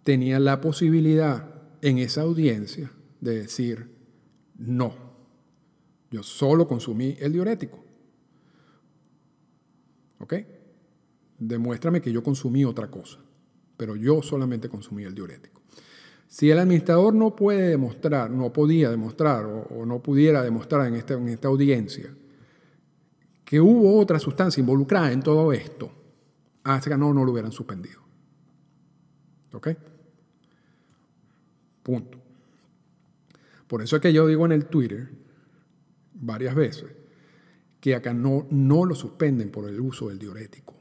tenía 0.03 0.41
la 0.41 0.61
posibilidad 0.61 1.55
en 1.83 1.99
esa 1.99 2.23
audiencia 2.23 2.91
de 3.21 3.41
decir, 3.43 3.89
no, 4.57 4.95
yo 6.11 6.23
solo 6.23 6.67
consumí 6.67 7.17
el 7.21 7.33
diurético. 7.33 7.85
¿Ok? 10.19 10.35
Demuéstrame 11.39 12.01
que 12.01 12.13
yo 12.13 12.23
consumí 12.23 12.65
otra 12.65 12.91
cosa, 12.91 13.19
pero 13.77 13.95
yo 13.95 14.23
solamente 14.23 14.69
consumí 14.69 15.05
el 15.05 15.15
diurético. 15.15 15.63
Si 16.27 16.51
el 16.51 16.59
administrador 16.59 17.15
no 17.15 17.37
puede 17.37 17.69
demostrar, 17.69 18.31
no 18.31 18.53
podía 18.53 18.91
demostrar 18.91 19.47
o, 19.47 19.87
no 19.87 20.03
pudiera 20.03 20.43
demostrar 20.43 20.87
en 20.89 20.95
esta, 20.95 21.15
en 21.15 21.29
esta 21.29 21.49
audiencia 21.49 22.15
que 23.49 23.63
hubo 23.63 23.99
otra 23.99 24.19
sustancia 24.19 24.61
involucrada 24.61 25.11
en 25.11 25.23
todo 25.23 25.55
esto, 25.55 25.91
hasta 26.65 26.91
que 26.91 26.99
no, 26.99 27.15
no 27.15 27.25
lo 27.25 27.33
hubieran 27.33 27.51
suspendido. 27.51 28.03
¿Ok? 29.55 29.69
Punto. 31.83 32.19
Por 33.67 33.81
eso 33.81 33.97
es 33.97 34.03
que 34.03 34.13
yo 34.13 34.27
digo 34.27 34.45
en 34.45 34.53
el 34.53 34.67
Twitter 34.67 35.09
varias 36.13 36.55
veces 36.55 36.91
que 37.81 37.95
acá 37.95 38.13
no, 38.13 38.47
no 38.51 38.85
lo 38.85 38.95
suspenden 38.95 39.51
por 39.51 39.67
el 39.67 39.81
uso 39.81 40.11
del 40.11 40.19
diurético. 40.19 40.77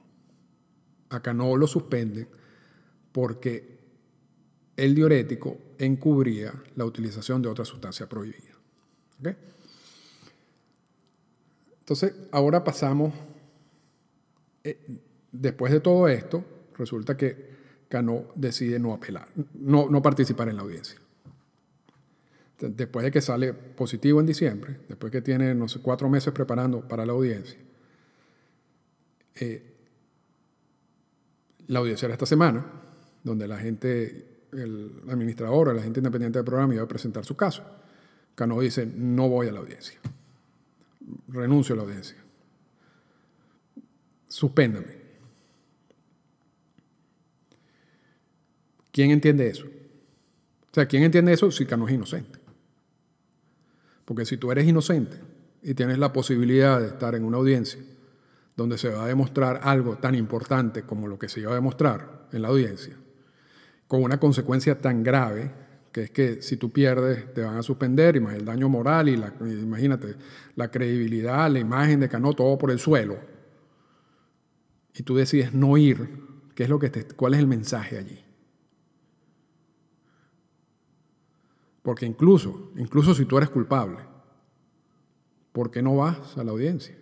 Acá 1.08 1.34
no 1.34 1.56
lo 1.56 1.68
suspenden 1.68 2.28
porque 3.14 3.80
el 4.76 4.94
diurético 4.94 5.58
encubría 5.78 6.54
la 6.76 6.84
utilización 6.84 7.42
de 7.42 7.48
otra 7.48 7.64
sustancia 7.64 8.10
prohibida. 8.10 8.58
Entonces, 11.88 12.14
ahora 12.32 12.64
pasamos, 12.64 13.14
eh, 14.64 14.78
después 15.32 15.72
de 15.72 15.80
todo 15.80 16.08
esto, 16.08 16.44
resulta 16.78 17.16
que 17.16 17.58
Cano 17.88 18.26
decide 18.36 18.78
no 18.80 18.94
apelar, 18.94 19.28
no, 19.54 19.90
no 19.90 20.02
participar 20.02 20.50
en 20.50 20.58
la 20.58 20.64
audiencia 20.64 21.00
después 22.60 23.04
de 23.04 23.12
que 23.12 23.22
sale 23.22 23.54
positivo 23.54 24.20
en 24.20 24.26
diciembre, 24.26 24.78
después 24.88 25.12
que 25.12 25.22
tiene, 25.22 25.54
no 25.54 25.68
sé, 25.68 25.80
cuatro 25.80 26.10
meses 26.10 26.34
preparando 26.34 26.88
para 26.88 27.06
la 27.06 27.14
audiencia, 27.14 27.58
eh, 29.36 29.74
la 31.68 31.80
audiencia 31.80 32.08
era 32.08 32.14
esta 32.14 32.26
semana, 32.26 32.66
donde 33.24 33.48
la 33.48 33.58
gente, 33.58 34.46
el 34.54 35.02
administrador 35.10 35.70
o 35.70 35.74
la 35.74 35.84
gente 35.84 36.00
independiente 36.00 36.40
del 36.40 36.46
programa 36.46 36.74
iba 36.74 36.84
a 36.84 36.88
presentar 36.88 37.26
su 37.26 37.36
caso. 37.36 37.64
Cano 38.34 38.60
dice, 38.60 38.86
no 38.86 39.30
voy 39.30 39.48
a 39.48 39.52
la 39.52 39.60
audiencia, 39.60 40.00
renuncio 41.28 41.74
a 41.74 41.78
la 41.78 41.84
audiencia, 41.84 42.18
suspéndame. 44.28 44.98
¿Quién 48.92 49.12
entiende 49.12 49.48
eso? 49.48 49.66
O 49.66 50.74
sea, 50.74 50.88
¿quién 50.88 51.04
entiende 51.04 51.34
eso 51.34 51.52
si 51.52 51.66
Cano 51.66 51.88
es 51.88 51.94
inocente? 51.94 52.40
Porque 54.06 54.26
si 54.26 54.38
tú 54.38 54.52
eres 54.52 54.66
inocente 54.66 55.18
y 55.62 55.74
tienes 55.74 56.00
la 56.00 56.14
posibilidad 56.14 56.80
de 56.80 56.88
estar 56.88 57.14
en 57.14 57.24
una 57.24 57.38
audiencia 57.38 57.80
donde 58.56 58.78
se 58.78 58.90
va 58.90 59.04
a 59.04 59.08
demostrar 59.08 59.62
algo 59.64 59.98
tan 59.98 60.16
importante 60.16 60.82
como 60.82 61.08
lo 61.08 61.20
que 61.20 61.30
se 61.30 61.42
iba 61.42 61.52
a 61.52 61.56
demostrar 61.56 62.28
en 62.32 62.42
la 62.42 62.48
audiencia, 62.48 62.96
con 63.88 64.02
una 64.02 64.20
consecuencia 64.20 64.82
tan 64.82 65.04
grave, 65.04 65.52
que 65.98 66.04
es 66.04 66.12
que 66.12 66.42
si 66.44 66.58
tú 66.58 66.72
pierdes 66.72 67.34
te 67.34 67.42
van 67.42 67.58
a 67.58 67.64
suspender, 67.64 68.16
y 68.16 68.20
más 68.20 68.36
el 68.36 68.46
daño 68.46 68.70
moral 68.70 69.10
y 69.10 69.18
la, 69.18 69.34
imagínate, 69.42 70.16
la 70.56 70.70
credibilidad, 70.70 71.50
la 71.50 71.58
imagen 71.58 72.00
de 72.00 72.08
Cano, 72.08 72.34
todo 72.34 72.56
por 72.56 72.70
el 72.70 72.78
suelo, 72.78 73.18
y 74.94 75.02
tú 75.02 75.16
decides 75.16 75.56
no 75.56 75.76
ir, 75.76 76.24
¿qué 76.54 76.64
es 76.64 76.70
lo 76.70 76.78
que 76.78 76.92
¿cuál 77.16 77.34
es 77.34 77.40
el 77.40 77.48
mensaje 77.48 77.98
allí? 77.98 78.24
Porque 81.82 82.06
incluso, 82.06 82.74
incluso 82.76 83.16
si 83.16 83.26
tú 83.26 83.38
eres 83.38 83.50
culpable, 83.50 83.98
¿por 85.52 85.72
qué 85.72 85.82
no 85.82 85.96
vas 85.96 86.38
a 86.38 86.44
la 86.44 86.52
audiencia? 86.52 86.96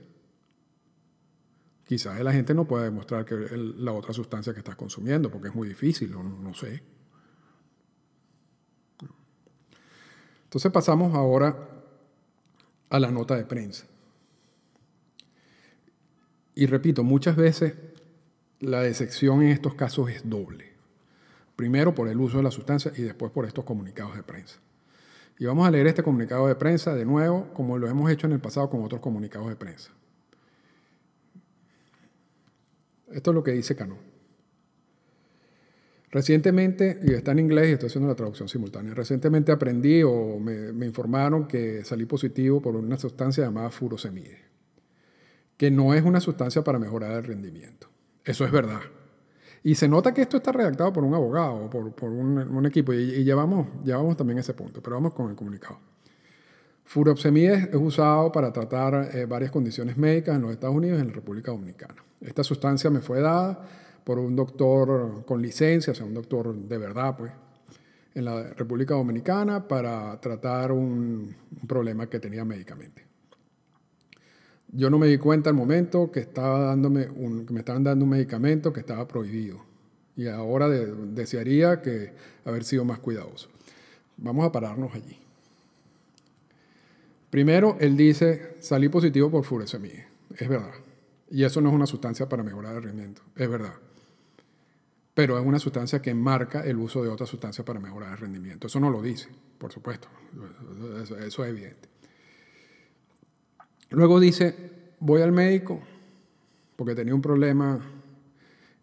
Quizás 1.85 2.17
la 2.21 2.31
gente 2.31 2.53
no 2.53 2.65
pueda 2.65 2.85
demostrar 2.85 3.25
que 3.25 3.35
la 3.57 3.91
otra 3.91 4.13
sustancia 4.13 4.53
que 4.53 4.59
estás 4.59 4.77
consumiendo, 4.77 5.29
porque 5.29 5.49
es 5.49 5.55
muy 5.55 5.67
difícil, 5.67 6.11
no, 6.11 6.23
no 6.23 6.53
sé. 6.53 6.95
Entonces 10.45 10.71
pasamos 10.71 11.13
ahora 11.13 11.57
a 12.89 12.99
la 12.99 13.11
nota 13.11 13.35
de 13.35 13.45
prensa. 13.45 13.85
Y 16.55 16.65
repito, 16.67 17.03
muchas 17.03 17.35
veces 17.35 17.73
la 18.59 18.81
decepción 18.81 19.41
en 19.43 19.49
estos 19.49 19.75
casos 19.75 20.09
es 20.09 20.27
doble. 20.27 20.73
Primero 21.55 21.93
por 21.93 22.07
el 22.07 22.19
uso 22.19 22.37
de 22.37 22.43
la 22.43 22.51
sustancia 22.51 22.91
y 22.95 23.01
después 23.01 23.31
por 23.31 23.45
estos 23.45 23.65
comunicados 23.65 24.15
de 24.15 24.23
prensa. 24.23 24.59
Y 25.37 25.45
vamos 25.45 25.67
a 25.67 25.71
leer 25.71 25.87
este 25.87 26.03
comunicado 26.03 26.47
de 26.47 26.55
prensa 26.55 26.95
de 26.95 27.05
nuevo, 27.05 27.53
como 27.53 27.77
lo 27.77 27.89
hemos 27.89 28.09
hecho 28.09 28.27
en 28.27 28.33
el 28.33 28.39
pasado 28.39 28.69
con 28.69 28.83
otros 28.83 29.01
comunicados 29.01 29.49
de 29.49 29.55
prensa. 29.57 29.91
Esto 33.11 33.31
es 33.31 33.35
lo 33.35 33.43
que 33.43 33.51
dice 33.51 33.75
Cano. 33.75 33.97
Recientemente, 36.11 36.99
y 37.03 37.11
está 37.11 37.31
en 37.31 37.39
inglés 37.39 37.69
y 37.69 37.71
estoy 37.73 37.87
haciendo 37.87 38.07
la 38.07 38.15
traducción 38.15 38.47
simultánea, 38.47 38.93
recientemente 38.93 39.51
aprendí 39.51 40.03
o 40.03 40.39
me, 40.39 40.85
informaron 40.85 41.47
que 41.47 41.83
salí 41.83 42.05
positivo 42.05 42.61
por 42.61 42.75
una 42.75 42.97
sustancia 42.97 43.43
llamada 43.43 43.69
furosemide, 43.69 44.39
que 45.57 45.71
no 45.71 45.93
es 45.93 46.03
una 46.03 46.19
sustancia 46.19 46.63
para 46.63 46.79
mejorar 46.79 47.11
el 47.11 47.23
rendimiento. 47.23 47.89
Eso 48.23 48.45
es 48.45 48.51
verdad. 48.51 48.81
Y 49.63 49.75
se 49.75 49.87
nota 49.87 50.13
que 50.13 50.21
esto 50.21 50.37
está 50.37 50.51
redactado 50.51 50.93
por 50.93 51.03
un 51.03 51.15
abogado, 51.15 51.69
por, 51.69 51.93
por 51.93 52.11
un, 52.11 52.65
equipo, 52.65 52.93
y, 52.93 53.23
llevamos, 53.23 53.67
llevamos 53.83 54.15
también 54.15 54.37
ese 54.39 54.53
punto, 54.53 54.81
pero 54.81 54.95
vamos 54.97 55.13
con 55.13 55.29
el 55.29 55.35
comunicado. 55.35 55.79
Furosemide 56.85 57.69
es 57.71 57.75
usado 57.75 58.31
para 58.31 58.53
tratar 58.53 59.09
eh, 59.13 59.25
varias 59.25 59.51
condiciones 59.51 59.97
médicas 59.97 60.35
en 60.35 60.43
los 60.43 60.51
Estados 60.51 60.75
Unidos 60.75 60.99
y 60.99 61.01
en 61.01 61.07
la 61.07 61.13
República 61.13 61.51
Dominicana. 61.51 61.95
Esta 62.21 62.43
sustancia 62.43 62.91
me 62.91 63.01
fue 63.01 63.21
dada 63.21 63.67
por 64.05 64.19
un 64.19 64.35
doctor 64.35 65.25
con 65.25 65.41
licencia, 65.41 65.91
o 65.91 65.95
sea, 65.95 66.05
un 66.05 66.13
doctor 66.13 66.55
de 66.55 66.77
verdad, 66.77 67.17
pues, 67.17 67.31
en 68.13 68.23
la 68.23 68.53
República 68.53 68.93
Dominicana 68.93 69.67
para 69.67 70.17
tratar 70.21 70.71
un, 70.71 71.35
problema 71.67 72.07
que 72.07 72.19
tenía 72.19 72.45
médicamente. 72.45 73.03
Yo 74.71 74.89
no 74.89 74.99
me 74.99 75.07
di 75.07 75.17
cuenta 75.17 75.49
al 75.49 75.55
momento 75.55 76.11
que, 76.11 76.19
estaba 76.19 76.75
me 76.75 77.59
estaban 77.59 77.83
dando 77.83 78.05
un 78.05 78.09
medicamento 78.09 78.71
que 78.71 78.81
estaba 78.81 79.07
prohibido. 79.07 79.65
Y 80.15 80.27
ahora 80.27 80.69
desearía 80.69 81.81
que 81.81 82.13
haber 82.45 82.63
sido 82.63 82.85
más 82.85 82.99
cuidadoso. 82.99 83.49
Vamos 84.17 84.45
a 84.45 84.51
pararnos 84.51 84.93
allí. 84.93 85.17
Primero, 87.29 87.75
él 87.79 87.97
dice, 87.97 88.55
salí 88.59 88.87
positivo 88.87 89.31
por 89.31 89.43
furosemide. 89.43 90.07
Es 90.37 90.47
verdad. 90.47 90.71
Y 91.29 91.43
eso 91.43 91.59
no 91.59 91.69
es 91.69 91.75
una 91.75 91.87
sustancia 91.87 92.29
para 92.29 92.43
mejorar 92.43 92.75
el 92.75 92.83
rendimiento. 92.83 93.23
Es 93.35 93.49
verdad. 93.49 93.73
Pero 95.15 95.39
es 95.39 95.45
una 95.45 95.57
sustancia 95.57 96.01
que 96.01 96.13
marca 96.13 96.61
el 96.61 96.77
uso 96.77 97.01
de 97.01 97.09
otra 97.09 97.25
sustancia 97.25 97.65
para 97.65 97.79
mejorar 97.79 98.11
el 98.11 98.17
rendimiento. 98.19 98.67
Eso 98.67 98.79
no 98.79 98.91
lo 98.91 99.01
dice, 99.01 99.29
por 99.57 99.71
supuesto. 99.71 100.07
eso 101.25 101.43
es 101.43 101.49
evidente. 101.49 101.89
Luego 103.89 104.19
dice, 104.19 104.55
voy 104.99 105.21
al 105.21 105.31
médico 105.31 105.81
porque 106.75 106.95
tenía 106.95 107.15
un 107.15 107.21
problema 107.21 107.79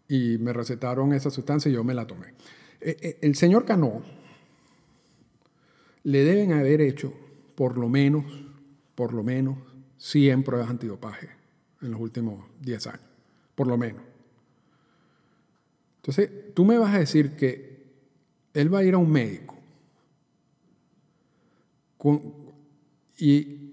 y 0.07 0.37
me 0.39 0.53
recetaron 0.53 1.13
esa 1.13 1.29
sustancia 1.29 1.69
y 1.69 1.75
yo 1.75 1.83
me 1.83 1.93
la 1.93 2.07
tomé. 2.07 2.33
Eh, 2.81 2.97
eh, 2.99 3.17
el 3.21 3.35
señor 3.35 3.65
Cano 3.65 4.01
le 6.03 6.23
deben 6.23 6.53
haber 6.53 6.81
hecho 6.81 7.13
por 7.55 7.77
lo 7.77 7.87
menos, 7.89 8.25
por 8.95 9.13
lo 9.13 9.23
menos 9.23 9.57
100 9.97 10.43
pruebas 10.43 10.69
antidopaje 10.69 11.29
en 11.81 11.91
los 11.91 12.01
últimos 12.01 12.45
10 12.61 12.87
años, 12.87 13.07
por 13.55 13.67
lo 13.67 13.77
menos. 13.77 14.01
Entonces, 16.03 16.53
tú 16.53 16.65
me 16.65 16.77
vas 16.77 16.93
a 16.93 16.99
decir 16.99 17.37
que 17.37 17.81
él 18.53 18.73
va 18.73 18.79
a 18.79 18.83
ir 18.83 18.93
a 18.93 18.97
un 18.97 19.09
médico 19.09 19.55
y 23.17 23.71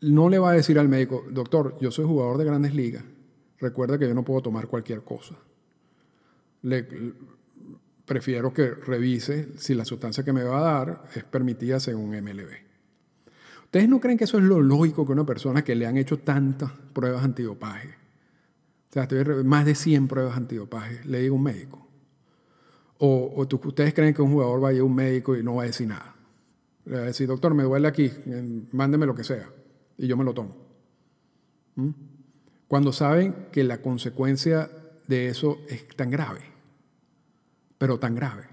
no 0.00 0.30
le 0.30 0.38
va 0.38 0.52
a 0.52 0.54
decir 0.54 0.78
al 0.78 0.88
médico, 0.88 1.26
doctor, 1.30 1.76
yo 1.78 1.90
soy 1.90 2.06
jugador 2.06 2.38
de 2.38 2.46
grandes 2.46 2.74
ligas, 2.74 3.04
recuerda 3.58 3.98
que 3.98 4.08
yo 4.08 4.14
no 4.14 4.24
puedo 4.24 4.40
tomar 4.40 4.66
cualquier 4.66 5.02
cosa. 5.02 5.36
Prefiero 8.06 8.54
que 8.54 8.70
revise 8.70 9.58
si 9.58 9.74
la 9.74 9.84
sustancia 9.84 10.24
que 10.24 10.32
me 10.32 10.44
va 10.44 10.58
a 10.58 10.84
dar 10.84 11.04
es 11.14 11.24
permitida 11.24 11.78
según 11.80 12.10
MLB. 12.10 12.50
¿Ustedes 13.64 13.90
no 13.90 14.00
creen 14.00 14.16
que 14.16 14.24
eso 14.24 14.38
es 14.38 14.44
lo 14.44 14.62
lógico 14.62 15.06
que 15.06 15.12
una 15.12 15.26
persona 15.26 15.62
que 15.62 15.74
le 15.74 15.86
han 15.86 15.98
hecho 15.98 16.18
tantas 16.18 16.72
pruebas 16.94 17.24
antidopaje, 17.24 18.01
o 18.94 19.08
sea, 19.08 19.08
más 19.44 19.64
de 19.64 19.74
100 19.74 20.08
pruebas 20.08 20.36
antidopaje, 20.36 21.00
le 21.04 21.20
diga 21.20 21.32
a 21.32 21.36
un 21.36 21.42
médico? 21.42 21.86
¿O, 22.98 23.46
ustedes 23.64 23.94
creen 23.94 24.14
que 24.14 24.22
un 24.22 24.32
jugador 24.32 24.62
va 24.62 24.68
a 24.68 24.72
ir 24.72 24.82
un 24.82 24.94
médico 24.94 25.36
y 25.36 25.42
no 25.42 25.56
va 25.56 25.64
a 25.64 25.66
decir 25.66 25.88
nada? 25.88 26.14
Le 26.84 26.96
va 26.96 27.02
a 27.02 27.06
decir, 27.06 27.26
doctor, 27.26 27.54
me 27.54 27.62
duele 27.62 27.88
aquí, 27.88 28.10
mándeme 28.72 29.06
lo 29.06 29.14
que 29.14 29.24
sea, 29.24 29.48
y 29.98 30.06
yo 30.06 30.16
me 30.16 30.24
lo 30.24 30.34
tomo. 30.34 30.56
¿Mm? 31.76 31.90
Cuando 32.68 32.92
saben 32.92 33.48
que 33.50 33.64
la 33.64 33.78
consecuencia 33.82 34.70
de 35.08 35.28
eso 35.28 35.58
es 35.68 35.88
tan 35.96 36.10
grave 36.10 36.52
pero 37.82 37.98
tan 37.98 38.14
grave. 38.14 38.44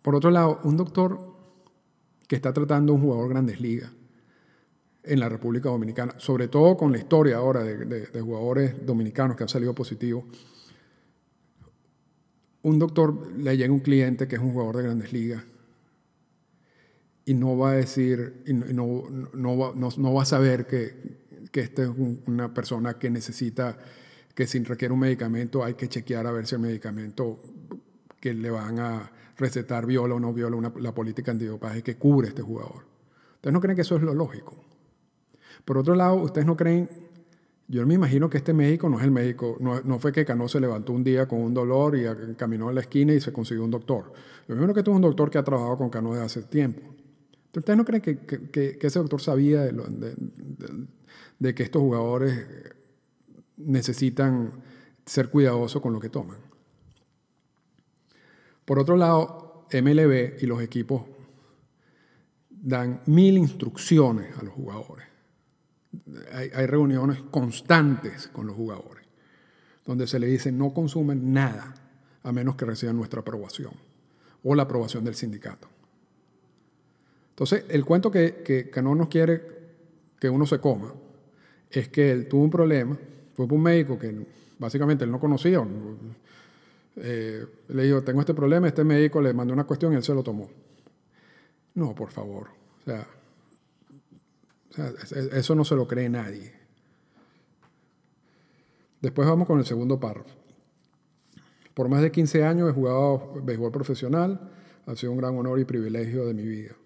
Por 0.00 0.14
otro 0.14 0.30
lado, 0.30 0.60
un 0.62 0.76
doctor 0.76 1.18
que 2.28 2.36
está 2.36 2.52
tratando 2.52 2.92
a 2.92 2.94
un 2.94 3.02
jugador 3.02 3.30
grandes 3.30 3.60
ligas 3.60 3.90
en 5.10 5.18
la 5.18 5.28
República 5.28 5.68
Dominicana, 5.68 6.14
sobre 6.18 6.46
todo 6.46 6.76
con 6.76 6.92
la 6.92 6.98
historia 6.98 7.38
ahora 7.38 7.64
de, 7.64 8.20
jugadores 8.20 8.86
dominicanos 8.86 9.36
que 9.36 9.42
han 9.42 9.48
salido 9.48 9.74
positivos, 9.74 10.24
un 12.62 12.78
doctor 12.78 13.32
le 13.36 13.56
llega 13.56 13.72
un 13.72 13.80
cliente 13.80 14.28
que 14.28 14.36
es 14.36 14.40
un 14.40 14.52
jugador 14.52 14.76
de 14.76 14.82
grandes 14.84 15.12
ligas 15.12 15.42
y 17.24 17.34
no 17.34 17.58
va 17.58 17.72
a 17.72 17.74
decir, 17.74 18.42
y 18.46 18.52
no, 18.52 19.04
no, 19.34 20.14
va, 20.14 20.22
a 20.22 20.24
saber 20.24 20.66
que, 20.66 20.94
que 21.50 21.60
esta 21.60 21.82
es 21.82 21.90
una 22.26 22.54
persona 22.54 22.96
que 22.96 23.10
necesita 23.10 23.76
que 24.32 24.46
si 24.46 24.62
requiere 24.62 24.94
un 24.94 25.00
medicamento 25.00 25.64
hay 25.64 25.74
que 25.74 25.88
chequear 25.88 26.26
a 26.28 26.32
ver 26.32 26.46
si 26.46 26.54
el 26.54 26.60
medicamento 26.60 27.42
que 28.20 28.32
le 28.32 28.50
van 28.50 28.78
a 28.78 29.10
recetar 29.36 29.86
viola 29.86 30.14
o 30.14 30.20
no 30.20 30.32
viola 30.32 30.72
la 30.78 30.94
política 30.94 31.32
antidopaje 31.32 31.82
que 31.82 31.96
cubre 31.96 32.28
este 32.28 32.42
jugador. 32.42 32.84
¿Ustedes 33.34 33.52
no 33.52 33.60
creen 33.60 33.74
que 33.74 33.82
eso 33.82 33.96
es 33.96 34.02
lo 34.02 34.14
lógico? 34.14 34.69
Por 35.64 35.78
otro 35.78 35.94
lado, 35.94 36.14
¿ustedes 36.16 36.46
no 36.46 36.56
creen? 36.56 36.88
Yo 37.68 37.86
me 37.86 37.94
imagino 37.94 38.28
que 38.28 38.38
este 38.38 38.52
médico 38.52 38.88
no 38.88 38.98
es 38.98 39.04
el 39.04 39.12
médico, 39.12 39.56
no, 39.60 39.98
fue 40.00 40.10
que 40.12 40.24
Cano 40.24 40.48
se 40.48 40.58
levantó 40.58 40.92
un 40.92 41.04
día 41.04 41.28
con 41.28 41.40
un 41.40 41.54
dolor 41.54 41.96
y 41.96 42.04
caminó 42.34 42.68
a 42.68 42.72
la 42.72 42.80
esquina 42.80 43.12
y 43.12 43.20
se 43.20 43.32
consiguió 43.32 43.64
un 43.64 43.70
doctor. 43.70 44.12
Me 44.48 44.54
imagino 44.54 44.74
que 44.74 44.80
este 44.80 44.90
es 44.90 44.96
un 44.96 45.02
doctor 45.02 45.30
que 45.30 45.38
ha 45.38 45.44
trabajado 45.44 45.76
con 45.76 45.88
Cano 45.88 46.10
desde 46.10 46.24
hace 46.24 46.42
tiempo. 46.42 46.82
¿Ustedes 47.54 47.76
no 47.76 47.84
creen 47.84 48.02
que, 48.02 48.78
ese 48.80 48.98
doctor 48.98 49.20
sabía 49.20 49.62
de 51.38 51.54
que 51.54 51.62
estos 51.62 51.80
jugadores 51.80 52.74
necesitan 53.56 54.52
ser 55.10 55.28
cuidadosos 55.28 55.82
con 55.82 55.92
lo 55.92 56.00
que 56.00 56.08
toman. 56.08 56.38
Por 58.64 58.78
otro 58.78 58.96
lado, 58.96 59.66
MLB 59.72 60.42
y 60.42 60.46
los 60.46 60.62
equipos 60.62 61.02
dan 62.48 63.02
mil 63.06 63.36
instrucciones 63.38 64.36
a 64.38 64.44
los 64.44 64.54
jugadores. 64.54 65.06
Hay, 66.32 66.66
reuniones 66.66 67.20
constantes 67.30 68.28
con 68.28 68.46
los 68.46 68.54
jugadores, 68.54 69.04
donde 69.84 70.06
se 70.06 70.20
les 70.20 70.30
dice 70.30 70.52
no 70.52 70.72
consumen 70.72 71.32
nada 71.32 71.74
a 72.22 72.32
menos 72.32 72.54
que 72.54 72.64
reciban 72.64 72.96
nuestra 72.96 73.20
aprobación 73.20 73.72
o 74.44 74.54
la 74.54 74.62
aprobación 74.62 75.04
del 75.04 75.14
sindicato. 75.14 75.68
Entonces, 77.30 77.64
el 77.68 77.84
cuento 77.84 78.10
que, 78.10 78.42
que, 78.44 78.70
que 78.70 78.82
no 78.82 78.94
nos 78.94 79.08
quiere 79.08 79.42
que 80.20 80.28
uno 80.28 80.46
se 80.46 80.60
coma 80.60 80.92
es 81.70 81.88
que 81.88 82.12
él 82.12 82.28
tuvo 82.28 82.44
un 82.44 82.50
problema 82.50 82.96
fue 83.34 83.48
por 83.48 83.56
un 83.56 83.62
médico 83.62 83.98
que 83.98 84.14
básicamente 84.58 85.04
él 85.04 85.10
no 85.10 85.18
conocía. 85.18 85.66
Eh, 86.96 87.46
le 87.68 87.82
dijo, 87.84 88.02
tengo 88.02 88.20
este 88.20 88.34
problema, 88.34 88.68
este 88.68 88.84
médico 88.84 89.20
le 89.20 89.32
mandó 89.32 89.54
una 89.54 89.64
cuestión 89.64 89.92
y 89.92 89.96
él 89.96 90.02
se 90.02 90.14
lo 90.14 90.22
tomó. 90.22 90.50
No, 91.74 91.94
por 91.94 92.10
favor. 92.10 92.48
O 92.82 92.84
sea, 92.84 93.06
eso 95.32 95.54
no 95.54 95.64
se 95.64 95.74
lo 95.74 95.86
cree 95.86 96.08
nadie. 96.08 96.52
Después 99.00 99.26
vamos 99.26 99.46
con 99.46 99.58
el 99.58 99.64
segundo 99.64 99.98
párrafo. 99.98 100.30
Por 101.74 101.88
más 101.88 102.02
de 102.02 102.10
15 102.10 102.44
años 102.44 102.68
he 102.68 102.72
jugado 102.72 103.34
béisbol 103.42 103.72
profesional, 103.72 104.50
ha 104.86 104.96
sido 104.96 105.12
un 105.12 105.18
gran 105.18 105.36
honor 105.38 105.58
y 105.58 105.64
privilegio 105.64 106.26
de 106.26 106.34
mi 106.34 106.44
vida. 106.44 106.76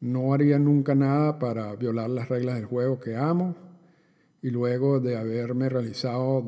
No 0.00 0.32
haría 0.32 0.58
nunca 0.58 0.94
nada 0.94 1.38
para 1.38 1.74
violar 1.74 2.08
las 2.10 2.28
reglas 2.28 2.56
del 2.56 2.66
juego 2.66 3.00
que 3.00 3.16
amo 3.16 3.56
y 4.40 4.50
luego 4.50 5.00
de 5.00 5.16
haberme 5.16 5.68
realizado 5.68 6.44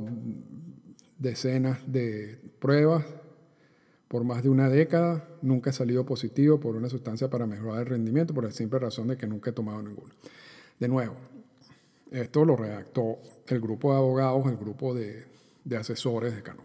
decenas 1.19 1.81
de 1.91 2.39
pruebas 2.61 3.05
por 4.09 4.25
más 4.25 4.43
de 4.43 4.49
una 4.49 4.71
década, 4.71 5.29
nunca 5.43 5.71
he 5.71 5.73
salido 5.73 6.07
positivo 6.07 6.59
por 6.59 6.77
una 6.77 6.89
sustancia 6.89 7.29
para 7.29 7.47
mejorar 7.47 7.81
el 7.81 7.87
rendimiento, 7.87 8.33
por 8.33 8.45
la 8.45 8.53
simple 8.53 8.79
razón 8.79 9.09
de 9.09 9.17
que 9.19 9.27
nunca 9.27 9.51
he 9.51 9.53
tomado 9.53 9.83
ninguna. 9.83 10.15
De 10.81 10.89
nuevo, 10.89 11.15
esto 12.11 12.45
lo 12.45 12.57
redactó 12.57 13.19
el 13.47 13.61
grupo 13.61 13.93
de 13.93 13.99
abogados, 13.99 14.47
el 14.47 14.57
grupo 14.57 14.95
de, 14.95 15.27
asesores 15.79 16.35
de 16.35 16.43
Cano. 16.43 16.63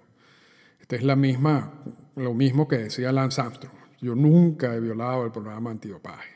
Esta 0.79 0.95
es 0.95 1.03
la 1.03 1.17
misma, 1.17 1.83
lo 2.15 2.33
mismo 2.33 2.67
que 2.67 2.77
decía 2.77 3.11
Lance 3.11 3.41
Armstrong. 3.41 3.73
Yo 3.99 4.15
nunca 4.15 4.73
he 4.73 4.79
violado 4.79 5.25
el 5.25 5.31
programa 5.31 5.71
antidopaje. 5.71 6.31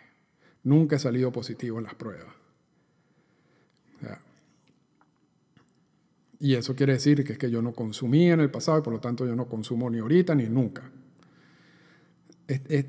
Nunca 0.64 0.98
he 0.98 1.00
salido 1.00 1.32
positivo 1.32 1.78
en 1.78 1.86
las 1.86 1.96
pruebas. 1.96 2.36
Y 6.40 6.54
eso 6.56 6.76
quiere 6.76 6.94
decir 6.94 7.24
que 7.24 7.34
es 7.34 7.40
que 7.40 7.50
yo 7.50 7.62
no 7.62 7.74
consumía 7.74 8.34
en 8.34 8.40
el 8.40 8.52
pasado 8.52 8.80
y 8.80 8.82
por 8.82 8.94
lo 8.94 9.00
tanto 9.00 9.26
yo 9.26 9.36
no 9.36 9.48
consumo 9.48 9.90
ni 9.90 10.00
ahorita 10.00 10.36
ni 10.36 10.48
nunca. 10.48 10.92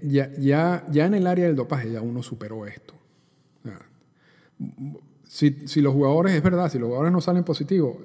ya, 0.03 0.85
en 0.93 1.15
el 1.15 1.27
área 1.27 1.47
del 1.47 1.57
dopaje 1.57 1.91
ya 1.91 2.03
uno 2.03 2.23
superó 2.23 2.67
esto. 2.67 2.95
Si, 5.25 5.69
si, 5.69 5.83
los 5.83 5.93
jugadores, 5.93 6.35
es 6.35 6.43
verdad, 6.43 6.71
si 6.71 6.79
los 6.79 6.87
jugadores 6.87 7.13
no 7.13 7.21
salen 7.21 7.45
positivos, 7.45 7.97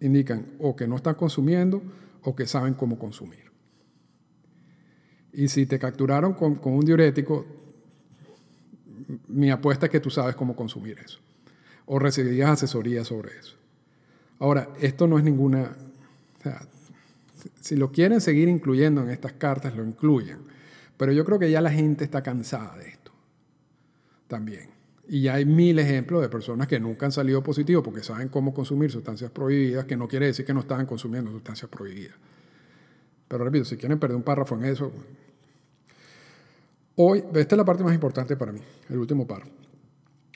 indican 0.00 0.46
o 0.60 0.74
que 0.76 0.86
no 0.86 0.96
están 0.96 1.14
consumiendo 1.14 1.82
o 2.22 2.34
que 2.34 2.46
saben 2.46 2.74
cómo 2.74 2.98
consumir. 2.98 3.50
Y 5.32 5.48
si 5.48 5.66
te 5.66 5.78
capturaron 5.78 6.34
con, 6.34 6.54
con 6.54 6.74
un 6.74 6.84
diurético, 6.84 7.44
mi 9.28 9.50
apuesta 9.50 9.86
es 9.86 9.92
que 9.92 10.00
tú 10.00 10.10
sabes 10.10 10.36
cómo 10.36 10.54
consumir 10.54 10.98
eso. 11.00 11.18
O 11.86 11.98
recibirías 11.98 12.50
asesoría 12.50 13.04
sobre 13.04 13.36
eso. 13.36 13.56
Ahora, 14.38 14.68
esto 14.80 15.06
no 15.06 15.18
es 15.18 15.24
ninguna... 15.24 15.76
O 16.40 16.42
sea, 16.42 16.62
si 17.60 17.76
lo 17.76 17.92
quieren 17.92 18.20
seguir 18.20 18.48
incluyendo 18.48 19.02
en 19.02 19.10
estas 19.10 19.32
cartas, 19.32 19.76
lo 19.76 19.84
incluyen. 19.84 20.38
Pero 20.96 21.12
yo 21.12 21.24
creo 21.24 21.38
que 21.38 21.50
ya 21.50 21.60
la 21.60 21.70
gente 21.70 22.04
está 22.04 22.22
cansada 22.22 22.76
de 22.78 22.88
esto. 22.88 23.12
También. 24.28 24.70
Y 25.08 25.22
ya 25.22 25.34
hay 25.34 25.44
mil 25.44 25.78
ejemplos 25.78 26.22
de 26.22 26.28
personas 26.28 26.66
que 26.66 26.80
nunca 26.80 27.06
han 27.06 27.12
salido 27.12 27.42
positivos 27.42 27.84
porque 27.84 28.02
saben 28.02 28.28
cómo 28.28 28.54
consumir 28.54 28.90
sustancias 28.90 29.30
prohibidas, 29.30 29.84
que 29.84 29.96
no 29.96 30.08
quiere 30.08 30.26
decir 30.26 30.46
que 30.46 30.54
no 30.54 30.60
estaban 30.60 30.86
consumiendo 30.86 31.30
sustancias 31.30 31.70
prohibidas. 31.70 32.16
Pero 33.28 33.44
repito, 33.44 33.64
si 33.64 33.76
quieren 33.76 33.98
perder 33.98 34.16
un 34.16 34.22
párrafo 34.22 34.54
en 34.56 34.64
eso. 34.64 34.92
Hoy, 36.96 37.24
esta 37.34 37.54
es 37.54 37.58
la 37.58 37.64
parte 37.64 37.82
más 37.82 37.92
importante 37.92 38.36
para 38.36 38.52
mí, 38.52 38.60
el 38.88 38.96
último 38.96 39.26
párrafo. 39.26 39.50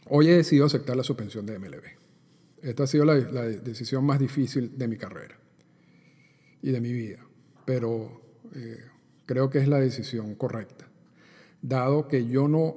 Hoy 0.06 0.28
he 0.28 0.36
decidido 0.36 0.66
aceptar 0.66 0.96
la 0.96 1.04
suspensión 1.04 1.46
de 1.46 1.58
MLB. 1.58 2.07
Esta 2.62 2.84
ha 2.84 2.86
sido 2.86 3.04
la, 3.04 3.14
decisión 3.14 4.04
más 4.04 4.18
difícil 4.18 4.76
de 4.76 4.88
mi 4.88 4.96
carrera 4.96 5.38
y 6.62 6.70
de 6.70 6.80
mi 6.80 6.92
vida, 6.92 7.24
pero 7.64 8.20
eh, 8.54 8.84
creo 9.26 9.48
que 9.50 9.58
es 9.58 9.68
la 9.68 9.78
decisión 9.78 10.34
correcta, 10.34 10.88
dado 11.62 12.08
que 12.08 12.26
yo 12.26 12.48
no 12.48 12.76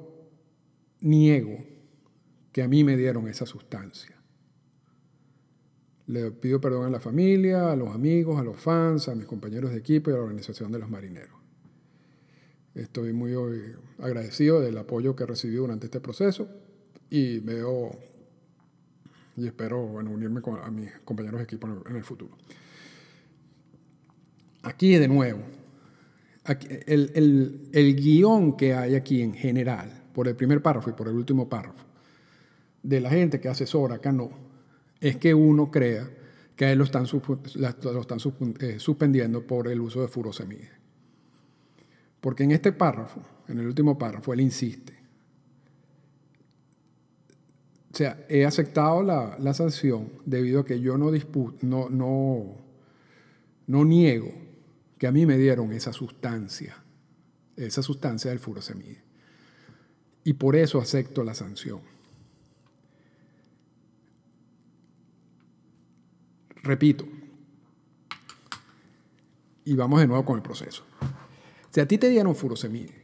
niego 1.00 1.66
que 2.52 2.62
a 2.62 2.68
mí 2.68 2.84
me 2.84 2.98
dieron 2.98 3.28
esa 3.28 3.46
sustancia. 3.46 4.16
Le 6.08 6.32
pido 6.32 6.60
perdón 6.60 6.86
a 6.86 6.90
la 6.90 7.00
familia, 7.00 7.72
a 7.72 7.76
los 7.76 7.96
amigos, 7.96 8.40
a 8.40 8.44
los 8.44 8.60
fans, 8.60 9.08
a 9.08 9.16
mis 9.16 9.26
compañeros 9.26 9.72
de 9.72 9.78
equipo 9.78 10.10
y 10.10 10.14
a 10.14 10.18
la 10.18 10.24
organización 10.24 10.72
de 10.72 10.80
los 10.80 10.90
marineros. 10.90 11.40
Estoy 12.76 13.14
muy 13.14 13.32
eh, 13.34 13.76
agradecido 14.00 14.62
del 14.62 14.78
apoyo 14.78 15.16
que 15.16 15.24
he 15.24 15.28
recibido 15.28 15.62
durante 15.62 15.86
este 15.86 16.00
proceso 16.00 16.50
y 17.10 17.40
veo 17.40 17.98
y 19.38 19.48
espero 19.48 19.82
unirme 19.84 20.42
a 20.62 20.72
mis 20.72 20.92
compañeros 21.06 21.40
de 21.40 21.44
equipo 21.46 21.68
en 21.88 21.96
el, 21.96 22.04
futuro. 22.04 22.38
Aquí 24.64 24.96
de 24.96 25.08
nuevo, 25.08 25.42
el, 26.86 27.70
el, 27.72 27.96
guion 27.96 28.58
que 28.58 28.74
hay 28.74 28.96
aquí 28.96 29.22
en 29.22 29.34
general, 29.34 30.04
por 30.14 30.28
el 30.28 30.36
primer 30.36 30.62
párrafo 30.62 30.90
y 30.90 30.94
por 30.94 31.08
el 31.08 31.16
último 31.16 31.48
párrafo, 31.48 31.86
de 32.84 33.00
la 33.00 33.10
gente 33.10 33.40
que 33.40 33.48
asesora 33.48 33.96
acá 33.96 34.12
no, 34.12 34.32
es 35.00 35.18
que 35.18 35.34
uno 35.34 35.72
crea 35.72 36.10
que 36.56 36.66
a 36.66 36.72
él 36.72 36.78
lo 36.78 36.84
están, 36.84 37.06
lo 37.12 38.02
están 38.02 38.20
eh, 38.60 38.80
suspendiendo 38.80 39.46
por 39.46 39.68
el 39.68 39.82
uso 39.82 40.02
de 40.02 40.08
furosemide. 40.08 40.70
Porque 42.20 42.44
en 42.44 42.52
este 42.52 42.72
párrafo, 42.72 43.22
en 43.48 43.60
el 43.60 43.66
último 43.66 43.98
párrafo, 43.98 44.32
él 44.34 44.42
insiste. 44.42 45.01
O 47.92 47.96
sea, 47.96 48.26
he 48.30 48.46
aceptado 48.46 49.04
la, 49.04 49.54
sanción 49.54 50.14
debido 50.26 50.62
a 50.62 50.66
que 50.66 50.80
yo 50.80 50.98
no, 50.98 51.12
no, 51.62 51.90
no, 51.90 52.56
no 53.68 53.86
niego 53.86 54.32
que 54.98 55.08
a 55.08 55.12
mí 55.12 55.26
me 55.26 55.38
dieron 55.38 55.74
esa 55.74 55.92
sustancia, 55.92 56.82
esa 57.58 57.84
sustancia 57.84 58.32
del 58.32 58.40
furosemide. 58.40 59.04
Y 60.24 60.34
por 60.34 60.56
eso 60.56 60.80
acepto 60.80 61.24
la 61.24 61.34
sanción. 61.34 61.82
Repito, 66.64 67.06
y 69.66 69.76
vamos 69.76 70.00
de 70.00 70.08
nuevo 70.08 70.24
con 70.24 70.38
el 70.38 70.44
proceso. 70.44 70.86
Si 71.72 71.80
a 71.80 71.88
ti 71.88 71.98
te 71.98 72.10
dieron 72.10 72.36
furosemide 72.36 73.04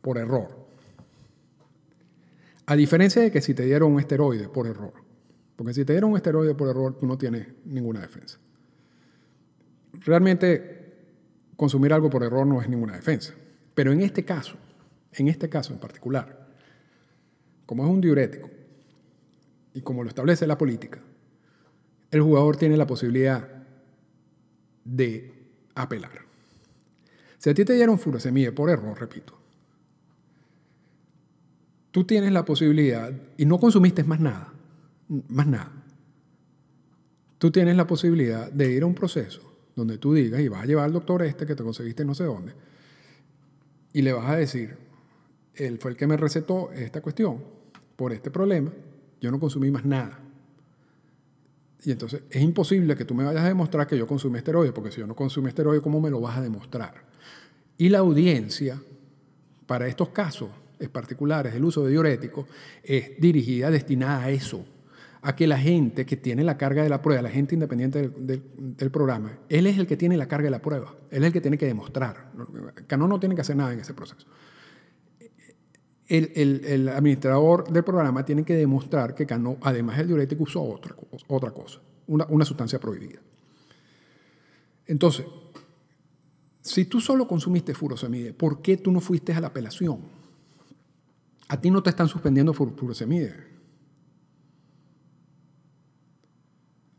por 0.00 0.18
error, 0.18 0.65
a 2.66 2.76
diferencia 2.76 3.22
de 3.22 3.30
que 3.30 3.40
si 3.40 3.54
te 3.54 3.64
dieron 3.64 3.92
un 3.92 4.00
esteroide 4.00 4.48
por 4.48 4.66
error, 4.66 4.92
porque 5.54 5.72
si 5.72 5.84
te 5.84 5.92
dieron 5.92 6.10
un 6.10 6.16
esteroide 6.16 6.54
por 6.54 6.68
error, 6.68 6.98
tú 6.98 7.06
no 7.06 7.16
tienes 7.16 7.46
ninguna 7.64 8.00
defensa. 8.00 8.38
Realmente, 9.92 10.94
consumir 11.56 11.92
algo 11.92 12.10
por 12.10 12.22
error 12.22 12.46
no 12.46 12.60
es 12.60 12.68
ninguna 12.68 12.94
defensa. 12.94 13.34
Pero 13.74 13.92
en 13.92 14.00
este 14.02 14.24
caso, 14.24 14.56
en 15.12 15.28
este 15.28 15.48
caso 15.48 15.72
en 15.72 15.78
particular, 15.78 16.48
como 17.64 17.84
es 17.84 17.90
un 17.90 18.00
diurético 18.00 18.50
y 19.72 19.80
como 19.80 20.02
lo 20.02 20.08
establece 20.08 20.46
la 20.46 20.58
política, 20.58 21.00
el 22.10 22.22
jugador 22.22 22.56
tiene 22.56 22.76
la 22.76 22.86
posibilidad 22.86 23.48
de 24.84 25.32
apelar. 25.74 26.26
Si 27.38 27.50
a 27.50 27.54
ti 27.54 27.64
te 27.64 27.74
dieron 27.74 27.98
furosemide 27.98 28.52
por 28.52 28.70
error, 28.70 28.98
repito, 28.98 29.38
tú 31.96 32.04
tienes 32.04 32.30
la 32.30 32.44
posibilidad, 32.44 33.10
y 33.38 33.46
no 33.46 33.58
consumiste 33.58 34.04
más 34.04 34.20
nada, 34.20 34.52
más 35.28 35.46
nada, 35.46 35.72
tú 37.38 37.50
tienes 37.50 37.74
la 37.74 37.86
posibilidad 37.86 38.52
de 38.52 38.70
ir 38.70 38.82
a 38.82 38.86
un 38.86 38.94
proceso 38.94 39.40
donde 39.74 39.96
tú 39.96 40.12
digas, 40.12 40.42
y 40.42 40.48
vas 40.48 40.62
a 40.62 40.66
llevar 40.66 40.84
al 40.84 40.92
doctor 40.92 41.22
este 41.22 41.46
que 41.46 41.54
te 41.54 41.62
conseguiste 41.62 42.04
no 42.04 42.14
sé 42.14 42.24
dónde, 42.24 42.52
y 43.94 44.02
le 44.02 44.12
vas 44.12 44.28
a 44.28 44.36
decir, 44.36 44.76
él 45.54 45.78
fue 45.78 45.92
el 45.92 45.96
que 45.96 46.06
me 46.06 46.18
recetó 46.18 46.70
esta 46.72 47.00
cuestión, 47.00 47.42
por 47.96 48.12
este 48.12 48.30
problema, 48.30 48.70
yo 49.18 49.30
no 49.30 49.40
consumí 49.40 49.70
más 49.70 49.86
nada. 49.86 50.20
Y 51.82 51.92
entonces 51.92 52.24
es 52.28 52.42
imposible 52.42 52.94
que 52.94 53.06
tú 53.06 53.14
me 53.14 53.24
vayas 53.24 53.42
a 53.42 53.48
demostrar 53.48 53.86
que 53.86 53.96
yo 53.96 54.06
consumí 54.06 54.36
esteroides, 54.36 54.74
porque 54.74 54.92
si 54.92 55.00
yo 55.00 55.06
no 55.06 55.16
consumí 55.16 55.48
esteroides, 55.48 55.82
¿cómo 55.82 55.98
me 55.98 56.10
lo 56.10 56.20
vas 56.20 56.36
a 56.36 56.42
demostrar? 56.42 57.06
Y 57.78 57.88
la 57.88 58.00
audiencia, 58.00 58.82
para 59.66 59.86
estos 59.88 60.10
casos 60.10 60.50
particulares, 60.92 61.54
el 61.54 61.64
uso 61.64 61.84
de 61.84 61.90
diuréticos, 61.90 62.46
es 62.82 63.18
dirigida, 63.18 63.70
destinada 63.70 64.24
a 64.24 64.30
eso, 64.30 64.64
a 65.22 65.34
que 65.34 65.46
la 65.46 65.58
gente 65.58 66.06
que 66.06 66.16
tiene 66.16 66.44
la 66.44 66.56
carga 66.56 66.82
de 66.82 66.88
la 66.88 67.02
prueba, 67.02 67.22
la 67.22 67.30
gente 67.30 67.54
independiente 67.54 68.08
del, 68.08 68.90
programa, 68.90 69.38
él 69.48 69.66
es 69.66 69.78
el 69.78 69.86
que 69.86 69.96
tiene 69.96 70.16
la 70.16 70.28
carga 70.28 70.44
de 70.44 70.50
la 70.50 70.62
prueba, 70.62 70.94
él 71.10 71.22
es 71.22 71.28
el 71.28 71.32
que 71.32 71.40
tiene 71.40 71.58
que 71.58 71.66
demostrar. 71.66 72.30
Cano 72.86 73.08
no 73.08 73.18
tiene 73.18 73.34
que 73.34 73.40
hacer 73.40 73.56
nada 73.56 73.72
en 73.72 73.80
ese 73.80 73.94
proceso 73.94 74.26
el, 76.08 76.88
administrador 76.88 77.70
del 77.70 77.84
programa 77.84 78.24
tiene 78.24 78.44
que 78.44 78.54
demostrar 78.54 79.14
que 79.14 79.26
Cano, 79.26 79.56
además 79.62 79.98
del 79.98 80.08
diurético, 80.08 80.44
usó 80.44 80.62
otra, 80.62 80.94
otra 81.28 81.50
cosa, 81.50 81.80
una, 82.06 82.44
sustancia 82.44 82.78
prohibida. 82.78 83.20
Entonces, 84.86 85.26
si 86.60 86.84
tú 86.84 87.00
solo 87.00 87.26
consumiste 87.26 87.74
furosemide, 87.74 88.32
¿por 88.32 88.62
qué 88.62 88.76
tú 88.76 88.92
no 88.92 89.00
fuiste 89.00 89.32
a 89.32 89.40
la 89.40 89.48
apelación? 89.48 90.00
A 91.48 91.60
ti 91.60 91.70
no 91.70 91.82
te 91.82 91.90
están 91.90 92.08
suspendiendo 92.08 92.52
furosemide. 92.52 93.56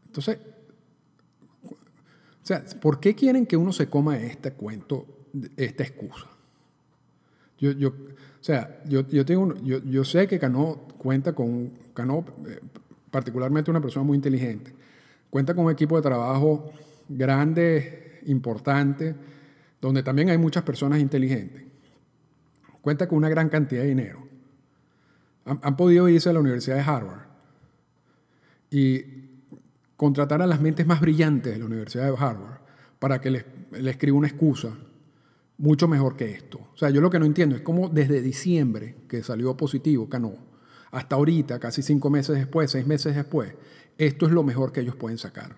Entonces, 0.06 0.40
o 1.64 2.46
sea, 2.48 2.64
¿por 2.82 3.00
qué 3.00 3.14
quieren 3.14 3.46
que 3.46 3.58
uno 3.58 3.74
se 3.74 3.90
coma 3.90 4.18
este 4.18 4.54
cuento, 4.54 5.06
esta 5.58 5.84
excusa? 5.84 6.28
Yo, 7.60 7.72
yo, 7.72 7.90
o 7.90 8.44
sea, 8.44 8.82
yo, 8.86 9.08
yo, 9.10 9.26
tengo, 9.26 9.54
yo, 9.64 9.84
yo 9.84 10.04
sé 10.04 10.28
que 10.28 10.40
Cano 10.40 10.88
cuenta 10.98 11.34
con, 11.34 11.72
Cano, 11.94 12.24
eh, 12.48 12.60
particularmente 13.12 13.70
una 13.70 13.82
persona 13.82 14.06
muy 14.06 14.16
inteligente, 14.16 14.74
cuenta 15.30 15.54
con 15.54 15.66
un 15.66 15.72
equipo 15.72 15.98
de 15.98 16.04
trabajo 16.04 16.72
grande, 17.10 18.22
importante, 18.28 19.16
donde 19.82 20.04
también 20.04 20.30
hay 20.30 20.38
muchas 20.38 20.64
personas 20.64 21.00
inteligentes. 21.00 21.64
Cuenta 22.82 23.08
con 23.08 23.18
una 23.18 23.30
gran 23.30 23.50
cantidad 23.50 23.82
de 23.82 23.90
dinero. 23.90 24.27
Han, 25.48 25.78
podido 25.78 26.10
irse 26.10 26.30
a 26.30 26.34
la 26.34 26.40
Universidad 26.40 26.76
de 26.76 26.82
Harvard 26.82 27.28
y 28.70 29.02
contratar 29.96 30.42
a 30.42 30.48
las 30.48 30.60
mentes 30.60 30.86
más 30.86 31.00
brillantes 31.00 31.54
de 31.54 31.60
la 31.60 31.66
Universidad 31.66 32.06
de 32.06 32.18
Harvard 32.18 32.60
para 33.00 33.22
que 33.22 33.32
les, 33.32 33.46
les 33.72 33.88
escriba 33.88 34.18
una 34.18 34.28
excusa 34.28 34.76
mucho 35.58 35.88
mejor 35.88 36.16
que 36.16 36.32
esto. 36.32 36.60
O 36.74 36.78
sea, 36.78 36.90
yo 36.90 37.02
lo 37.02 37.10
que 37.10 37.20
no 37.20 37.26
entiendo 37.26 37.56
es 37.56 37.62
cómo 37.62 37.90
desde 37.90 38.22
diciembre, 38.22 38.96
que 39.08 39.24
salió 39.24 39.56
positivo 39.58 40.08
Cano, 40.10 40.36
hasta 40.92 41.16
ahorita, 41.16 41.60
casi 41.60 41.82
cinco 41.82 42.10
meses 42.10 42.38
después, 42.38 42.72
seis 42.72 42.86
meses 42.86 43.16
después, 43.16 43.54
esto 43.98 44.26
es 44.26 44.32
lo 44.32 44.44
mejor 44.44 44.72
que 44.72 44.82
ellos 44.82 44.96
pueden 44.96 45.18
sacar. 45.18 45.56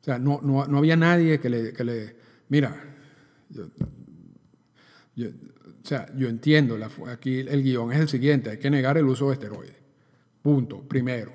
O 0.00 0.04
sea, 0.04 0.18
no, 0.18 0.40
no, 0.42 0.66
no 0.66 0.78
había 0.78 0.96
nadie 0.96 1.40
que 1.40 1.48
le, 1.48 1.72
que 1.72 1.84
le 1.84 2.16
mira, 2.48 2.76
o 5.22 5.86
sea, 5.86 6.06
yo 6.16 6.28
entiendo, 6.28 6.76
aquí 7.06 7.40
el 7.40 7.62
guion 7.62 7.92
es 7.92 8.00
el 8.00 8.08
siguiente, 8.08 8.50
hay 8.50 8.58
que 8.58 8.70
negar 8.70 8.98
el 8.98 9.06
uso 9.06 9.28
de 9.28 9.34
esteroides. 9.34 9.76
Punto, 10.42 10.80
primero, 10.80 11.32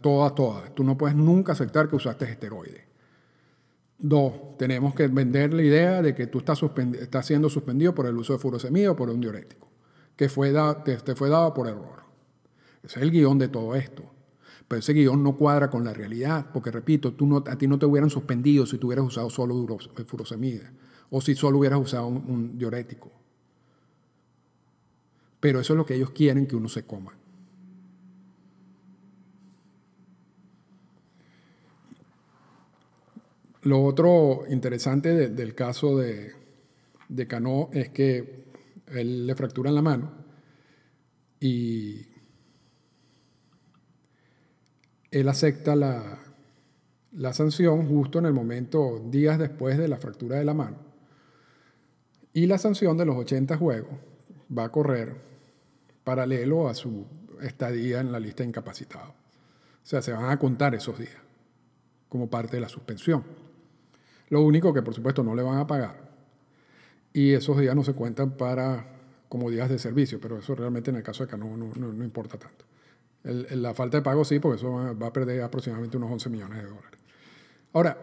todas, 0.00 0.34
todas. 0.34 0.74
Tú 0.74 0.84
no 0.84 0.96
puedes 0.96 1.16
nunca 1.16 1.52
aceptar 1.52 1.88
que 1.88 1.96
usaste 1.96 2.24
esteroides. 2.24 2.82
Dos, 3.98 4.56
tenemos 4.58 4.94
que 4.94 5.06
vender 5.06 5.54
la 5.54 5.62
idea 5.62 6.02
de 6.02 6.14
que 6.14 6.26
tú 6.26 6.38
estás, 6.38 6.60
estás 7.00 7.26
siendo 7.26 7.48
suspendido 7.48 7.94
por 7.94 8.06
el 8.06 8.16
uso 8.16 8.32
de 8.32 8.40
furosemida 8.40 8.90
o 8.90 8.96
por 8.96 9.10
un 9.10 9.20
diurético, 9.20 9.68
que 10.16 10.28
fue 10.28 10.52
te, 10.84 11.14
fue 11.14 11.28
dado 11.28 11.54
por 11.54 11.68
error. 11.68 12.02
Ese 12.82 12.98
es 12.98 13.02
el 13.02 13.12
guion 13.12 13.38
de 13.38 13.48
todo 13.48 13.76
esto. 13.76 14.02
Pero 14.66 14.80
ese 14.80 14.92
guion 14.92 15.22
no 15.22 15.36
cuadra 15.36 15.70
con 15.70 15.84
la 15.84 15.92
realidad, 15.92 16.46
porque 16.52 16.70
repito, 16.70 17.12
tú 17.12 17.26
no, 17.26 17.44
a 17.46 17.56
ti 17.56 17.68
no 17.68 17.78
te 17.78 17.86
hubieran 17.86 18.10
suspendido 18.10 18.66
si 18.66 18.78
tú 18.78 18.88
hubieras 18.88 19.06
usado 19.06 19.30
solo 19.30 19.54
eh, 19.98 20.04
furosemida 20.04 20.72
o 21.14 21.20
si 21.20 21.34
solo 21.34 21.58
hubieras 21.58 21.78
usado 21.78 22.06
un, 22.06 22.56
diurético. 22.56 23.12
Pero 25.38 25.60
eso 25.60 25.74
es 25.74 25.76
lo 25.76 25.84
que 25.84 25.94
ellos 25.94 26.10
quieren 26.10 26.46
que 26.46 26.56
uno 26.56 26.70
se 26.70 26.84
coma. 26.84 27.12
Lo 33.64 33.84
otro 33.84 34.44
interesante 34.48 35.28
del 35.28 35.54
caso 35.54 35.98
de, 35.98 36.32
de 37.10 37.26
Cano 37.26 37.68
es 37.74 37.90
que 37.90 38.46
él 38.86 39.26
le 39.26 39.34
fracturan 39.34 39.74
la 39.74 39.82
mano 39.82 40.12
y 41.38 42.06
él 45.10 45.28
acepta 45.28 45.76
la 45.76 47.32
sanción 47.34 47.86
justo 47.86 48.18
en 48.18 48.24
el 48.24 48.32
momento, 48.32 48.98
días 49.10 49.38
después 49.38 49.76
de 49.76 49.88
la 49.88 49.98
fractura 49.98 50.38
de 50.38 50.44
la 50.46 50.54
mano. 50.54 50.91
Y 52.32 52.46
la 52.46 52.58
sanción 52.58 52.96
de 52.96 53.04
los 53.04 53.16
80 53.16 53.56
juegos 53.56 53.92
va 54.56 54.64
a 54.64 54.72
correr 54.72 55.16
paralelo 56.04 56.68
a 56.68 56.74
su 56.74 57.06
estadía 57.42 58.00
en 58.00 58.12
la 58.12 58.20
lista 58.20 58.42
de 58.42 58.48
incapacitados. 58.48 59.10
O 59.10 59.86
sea, 59.86 60.00
se 60.00 60.12
van 60.12 60.30
a 60.30 60.38
contar 60.38 60.74
esos 60.74 60.98
días 60.98 61.20
como 62.08 62.28
parte 62.28 62.56
de 62.56 62.60
la 62.60 62.68
suspensión. 62.68 63.24
Lo 64.28 64.42
único 64.42 64.72
que 64.72 64.82
por 64.82 64.94
supuesto 64.94 65.22
no 65.22 65.34
le 65.34 65.42
van 65.42 65.58
a 65.58 65.66
pagar. 65.66 66.10
Y 67.12 67.32
esos 67.32 67.58
días 67.58 67.74
no 67.74 67.84
se 67.84 67.92
cuentan 67.92 68.36
para 68.36 68.86
como 69.28 69.50
días 69.50 69.68
de 69.68 69.78
servicio, 69.78 70.20
pero 70.20 70.38
eso 70.38 70.54
realmente 70.54 70.90
en 70.90 70.96
el 70.96 71.02
caso 71.02 71.24
de 71.24 71.30
que 71.30 71.36
no, 71.38 72.04
importa 72.04 72.38
tanto. 72.38 72.64
la 73.24 73.74
falta 73.74 73.98
de 73.98 74.02
pago 74.02 74.24
sí, 74.24 74.38
porque 74.38 74.56
eso 74.56 74.94
va 74.94 75.06
a 75.06 75.12
perder 75.12 75.42
aproximadamente 75.42 75.96
unos 75.96 76.10
11 76.10 76.28
millones 76.28 76.62
de 76.62 76.68
dólares. 76.68 77.00
Ahora, 77.72 77.98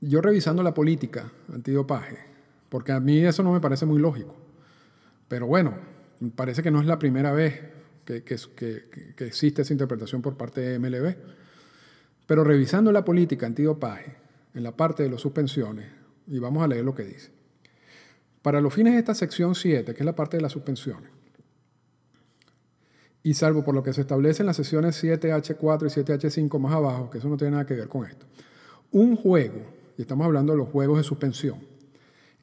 yo 0.00 0.20
revisando 0.20 0.62
la 0.62 0.72
política 0.72 1.30
antidopaje, 1.52 2.31
porque 2.72 2.92
a 2.92 3.00
mí 3.00 3.18
eso 3.18 3.42
no 3.42 3.52
me 3.52 3.60
parece 3.60 3.84
muy 3.84 4.00
lógico, 4.00 4.34
pero 5.28 5.46
bueno, 5.46 5.74
parece 6.34 6.62
que 6.62 6.70
no 6.70 6.80
es 6.80 6.86
la 6.86 6.98
primera 6.98 7.30
vez 7.30 7.60
que, 8.06 8.24
existe 9.18 9.60
esa 9.60 9.74
interpretación 9.74 10.22
por 10.22 10.38
parte 10.38 10.62
de 10.62 10.78
MLB, 10.78 11.14
pero 12.26 12.44
revisando 12.44 12.90
la 12.90 13.04
política 13.04 13.44
antidopaje, 13.44 14.16
en 14.54 14.62
la 14.62 14.74
parte 14.74 15.02
de 15.02 15.10
las 15.10 15.20
suspensiones, 15.20 15.86
y 16.26 16.38
vamos 16.38 16.64
a 16.64 16.66
leer 16.66 16.82
lo 16.82 16.94
que 16.94 17.04
dice. 17.04 17.30
Para 18.40 18.62
los 18.62 18.72
fines 18.72 18.94
de 18.94 19.00
esta 19.00 19.14
sección 19.14 19.54
7, 19.54 19.92
que 19.92 20.00
es 20.00 20.06
la 20.06 20.16
parte 20.16 20.38
de 20.38 20.42
las 20.42 20.52
suspensiones, 20.52 21.10
y 23.22 23.34
salvo 23.34 23.62
por 23.62 23.74
lo 23.74 23.82
que 23.82 23.92
se 23.92 24.00
establece 24.00 24.42
en 24.42 24.46
las 24.46 24.56
sesiones 24.56 25.04
7H4 25.04 25.58
y 25.58 26.00
7H5 26.02 26.58
más 26.58 26.72
abajo, 26.72 27.10
que 27.10 27.18
eso 27.18 27.28
no 27.28 27.36
tiene 27.36 27.50
nada 27.50 27.66
que 27.66 27.74
ver 27.74 27.88
con 27.88 28.06
esto, 28.06 28.24
un 28.92 29.14
juego, 29.14 29.60
y 29.98 30.00
estamos 30.00 30.24
hablando 30.24 30.54
de 30.54 30.58
los 30.58 30.70
juegos 30.70 30.96
de 30.96 31.04
suspensión, 31.04 31.71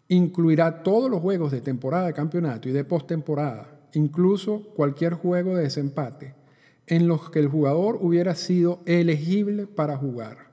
incluirá 0.09 0.83
todos 0.83 1.09
los 1.09 1.21
juegos 1.21 1.51
de 1.51 1.61
temporada 1.61 2.07
de 2.07 2.13
campeonato 2.13 2.67
y 2.67 2.71
de 2.71 2.83
postemporada, 2.83 3.79
incluso 3.93 4.63
cualquier 4.75 5.13
juego 5.13 5.55
de 5.55 5.63
desempate, 5.63 6.35
en 6.87 7.07
los 7.07 7.29
que 7.29 7.39
el 7.39 7.47
jugador 7.47 7.99
hubiera 8.01 8.35
sido 8.35 8.81
elegible 8.85 9.67
para 9.67 9.95
jugar. 9.95 10.49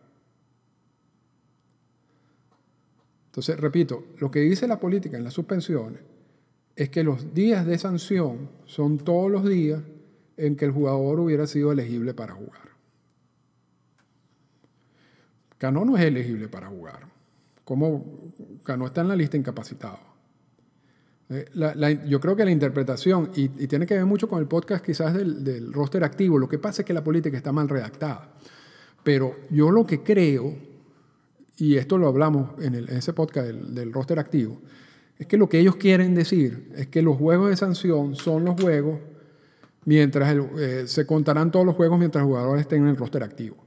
Entonces, 3.26 3.58
repito, 3.58 4.04
lo 4.18 4.30
que 4.30 4.40
dice 4.40 4.68
la 4.68 4.78
política 4.78 5.16
en 5.16 5.24
las 5.24 5.34
suspensiones 5.34 6.00
es 6.76 6.90
que 6.90 7.02
los 7.02 7.32
días 7.34 7.66
de 7.66 7.78
sanción 7.78 8.50
son 8.66 8.98
todos 8.98 9.30
los 9.30 9.46
días 9.46 9.82
en 10.36 10.56
que 10.56 10.66
el 10.66 10.70
jugador 10.70 11.20
hubiera 11.20 11.46
sido 11.46 11.72
elegible 11.72 12.12
para 12.12 12.34
jugar. 12.34 12.76
Cano 15.56 15.86
no 15.86 15.96
es 15.96 16.04
elegible 16.04 16.48
para 16.48 16.68
jugar. 16.68 17.15
Como 17.66 18.32
Cano 18.62 18.86
está 18.86 19.00
en 19.00 19.08
la 19.08 19.16
lista 19.16 19.36
incapacitado. 19.36 19.98
Eh, 21.28 21.44
yo 22.06 22.20
creo 22.20 22.36
que 22.36 22.44
la 22.44 22.52
interpretación, 22.52 23.32
y, 23.34 23.48
tiene 23.66 23.86
que 23.86 23.94
ver 23.94 24.06
mucho 24.06 24.28
con 24.28 24.38
el 24.38 24.46
podcast 24.46 24.84
quizás 24.84 25.12
del, 25.12 25.72
roster 25.72 26.04
activo, 26.04 26.38
lo 26.38 26.48
que 26.48 26.60
pasa 26.60 26.82
es 26.82 26.86
que 26.86 26.94
la 26.94 27.02
política 27.02 27.36
está 27.36 27.50
mal 27.50 27.68
redactada. 27.68 28.30
Pero 29.02 29.34
yo 29.50 29.72
lo 29.72 29.84
que 29.84 30.04
creo 30.04 30.54
y 31.56 31.76
esto 31.76 31.98
lo 31.98 32.06
hablamos 32.06 32.50
en, 32.62 32.74
ese 32.74 33.12
podcast 33.12 33.48
del, 33.48 33.92
roster 33.92 34.20
activo, 34.20 34.60
es 35.18 35.26
que 35.26 35.36
lo 35.36 35.48
que 35.48 35.58
ellos 35.58 35.74
quieren 35.74 36.14
decir 36.14 36.70
es 36.76 36.86
que 36.86 37.02
los 37.02 37.16
juegos 37.16 37.50
de 37.50 37.56
sanción 37.56 38.14
son 38.14 38.44
los 38.44 38.60
juegos 38.60 39.00
mientras 39.84 40.36
eh, 40.58 40.86
se 40.86 41.04
contarán 41.04 41.50
todos 41.50 41.66
los 41.66 41.74
juegos 41.74 41.98
mientras 41.98 42.22
el 42.22 42.28
jugador 42.28 42.60
esté 42.60 42.76
en 42.76 42.86
el 42.86 42.96
roster 42.96 43.24
activo. 43.24 43.65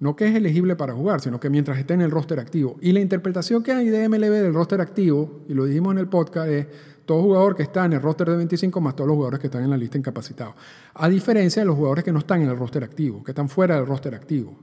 No 0.00 0.16
que 0.16 0.26
es 0.26 0.34
elegible 0.34 0.76
para 0.76 0.94
jugar, 0.94 1.20
sino 1.20 1.38
que 1.38 1.50
mientras 1.50 1.78
esté 1.78 1.94
en 1.94 2.00
el 2.00 2.10
roster 2.10 2.40
activo. 2.40 2.76
Y 2.80 2.92
la 2.92 3.00
interpretación 3.00 3.62
que 3.62 3.72
hay 3.72 3.88
de 3.88 4.08
MLB 4.08 4.42
del 4.42 4.54
roster 4.54 4.80
activo, 4.80 5.42
y 5.48 5.54
lo 5.54 5.66
dijimos 5.66 5.92
en 5.92 5.98
el 5.98 6.08
podcast, 6.08 6.48
es 6.48 6.66
todo 7.04 7.22
jugador 7.22 7.54
que 7.54 7.62
está 7.62 7.84
en 7.84 7.92
el 7.92 8.02
roster 8.02 8.28
de 8.28 8.36
25 8.36 8.80
más 8.80 8.96
todos 8.96 9.06
los 9.06 9.14
jugadores 9.14 9.40
que 9.40 9.46
están 9.46 9.62
en 9.62 9.70
la 9.70 9.76
lista 9.76 9.98
incapacitados. 9.98 10.54
A 10.94 11.08
diferencia 11.08 11.62
de 11.62 11.66
los 11.66 11.76
jugadores 11.76 12.02
que 12.02 12.12
no 12.12 12.18
están 12.20 12.42
en 12.42 12.48
el 12.48 12.56
roster 12.56 12.82
activo, 12.82 13.22
que 13.22 13.30
están 13.30 13.48
fuera 13.48 13.76
del 13.76 13.86
roster 13.86 14.14
activo 14.14 14.56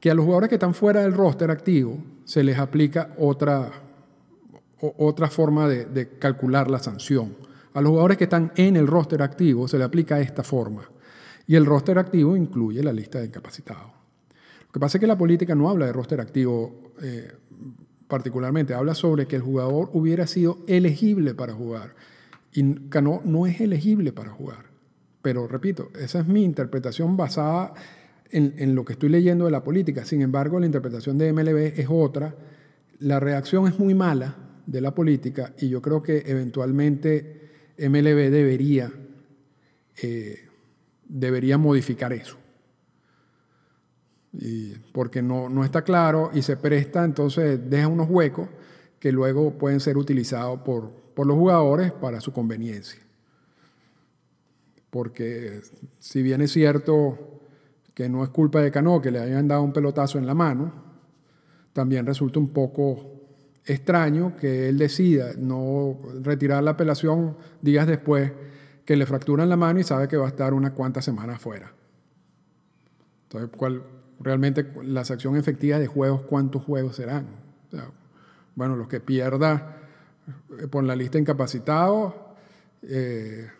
que 0.00 0.10
a 0.10 0.14
los 0.14 0.24
jugadores 0.24 0.48
que 0.48 0.56
están 0.56 0.74
fuera 0.74 1.02
del 1.02 1.12
roster 1.12 1.50
activo 1.50 1.98
se 2.24 2.42
les 2.44 2.58
aplica 2.58 3.14
otra, 3.18 3.70
otra 4.80 5.28
forma 5.28 5.68
de, 5.68 6.18
calcular 6.18 6.70
la 6.70 6.78
sanción. 6.78 7.36
A 7.74 7.80
los 7.80 7.90
jugadores 7.90 8.16
que 8.16 8.24
están 8.24 8.52
en 8.56 8.76
el 8.76 8.86
roster 8.86 9.22
activo 9.22 9.66
se 9.66 9.78
le 9.78 9.84
aplica 9.84 10.20
esta 10.20 10.42
forma. 10.42 10.88
Y 11.48 11.56
el 11.56 11.66
roster 11.66 11.98
activo 11.98 12.36
incluye 12.36 12.80
la 12.84 12.92
lista 12.92 13.18
de 13.18 13.26
incapacitados. 13.26 13.90
Lo 14.66 14.72
que 14.72 14.78
pasa 14.78 14.98
es 14.98 15.00
que 15.00 15.06
la 15.08 15.18
política 15.18 15.56
no 15.56 15.68
habla 15.68 15.86
de 15.86 15.92
roster 15.92 16.20
activo 16.20 16.92
eh, 17.02 17.32
particularmente, 18.06 18.74
habla 18.74 18.94
sobre 18.94 19.26
que 19.26 19.36
el 19.36 19.42
jugador 19.42 19.90
hubiera 19.92 20.26
sido 20.26 20.58
elegible 20.66 21.34
para 21.34 21.54
jugar. 21.54 21.94
Y 22.52 22.88
Cano 22.88 23.20
no 23.24 23.46
es 23.46 23.60
elegible 23.60 24.12
para 24.12 24.30
jugar. 24.30 24.66
Pero 25.22 25.48
repito, 25.48 25.90
esa 25.98 26.20
es 26.20 26.26
mi 26.26 26.44
interpretación 26.44 27.16
basada 27.16 27.74
en, 28.30 28.74
lo 28.74 28.84
que 28.84 28.94
estoy 28.94 29.08
leyendo 29.08 29.44
de 29.44 29.50
la 29.50 29.64
política. 29.64 30.04
Sin 30.04 30.22
embargo, 30.22 30.60
la 30.60 30.66
interpretación 30.66 31.18
de 31.18 31.32
MLB 31.32 31.78
es 31.80 31.86
otra. 31.88 32.34
La 33.00 33.20
reacción 33.20 33.68
es 33.68 33.78
muy 33.78 33.94
mala 33.94 34.36
de 34.66 34.80
la 34.80 34.94
política 34.94 35.54
y 35.58 35.68
yo 35.68 35.80
creo 35.80 36.02
que 36.02 36.24
eventualmente 36.26 37.50
MLB 37.78 38.30
debería, 38.30 38.90
eh, 40.02 40.47
debería 41.08 41.58
modificar 41.58 42.12
eso. 42.12 42.36
porque 44.92 45.22
no, 45.22 45.48
no 45.48 45.64
está 45.64 45.82
claro 45.82 46.30
y 46.34 46.42
se 46.42 46.56
presta, 46.56 47.04
entonces 47.04 47.58
deja 47.68 47.88
unos 47.88 48.08
huecos 48.08 48.48
que 49.00 49.10
luego 49.10 49.56
pueden 49.58 49.80
ser 49.80 49.96
utilizados 49.96 50.60
por, 50.60 50.90
por 51.14 51.26
los 51.26 51.36
jugadores 51.36 51.92
para 51.92 52.20
su 52.20 52.32
conveniencia. 52.32 53.00
Porque 54.90 55.62
si 55.98 56.22
bien 56.22 56.40
es 56.40 56.52
cierto, 56.52 57.40
que 57.94 58.08
no 58.08 58.22
es 58.22 58.30
culpa 58.30 58.60
de 58.60 58.70
Cano 58.70 59.00
que 59.00 59.10
le 59.10 59.18
hayan 59.18 59.48
dado 59.48 59.62
un 59.62 59.72
pelotazo 59.72 60.18
en 60.18 60.26
la 60.26 60.34
mano, 60.34 60.72
también 61.72 62.06
resulta 62.06 62.38
un 62.38 62.48
poco 62.48 63.18
extraño 63.64 64.36
que 64.36 64.68
él 64.68 64.78
decida 64.78 65.32
no 65.36 65.98
retirar 66.22 66.62
la 66.62 66.72
apelación 66.72 67.36
días 67.60 67.86
después 67.86 68.32
que 68.88 68.96
le 68.96 69.04
fracturan 69.04 69.50
la 69.50 69.56
mano 69.58 69.78
y 69.80 69.84
sabe 69.84 70.08
que 70.08 70.16
va 70.16 70.24
a 70.24 70.28
estar 70.28 70.54
unas 70.54 70.70
cuantas 70.70 71.04
semanas 71.04 71.42
fuera. 71.42 71.70
Entonces, 73.24 73.50
¿cuál, 73.54 73.82
realmente 74.18 74.66
la 74.82 75.02
acción 75.02 75.36
efectiva 75.36 75.78
de 75.78 75.86
juegos, 75.86 76.22
¿cuántos 76.22 76.64
juegos 76.64 76.96
serán? 76.96 77.26
bueno, 78.54 78.76
los 78.76 78.88
que 78.88 78.98
pierda 79.00 79.76
eh, 80.58 80.68
por 80.68 80.84
la 80.84 80.96
lista 80.96 81.18
incapacitados, 81.18 82.14
eh, 82.80 83.50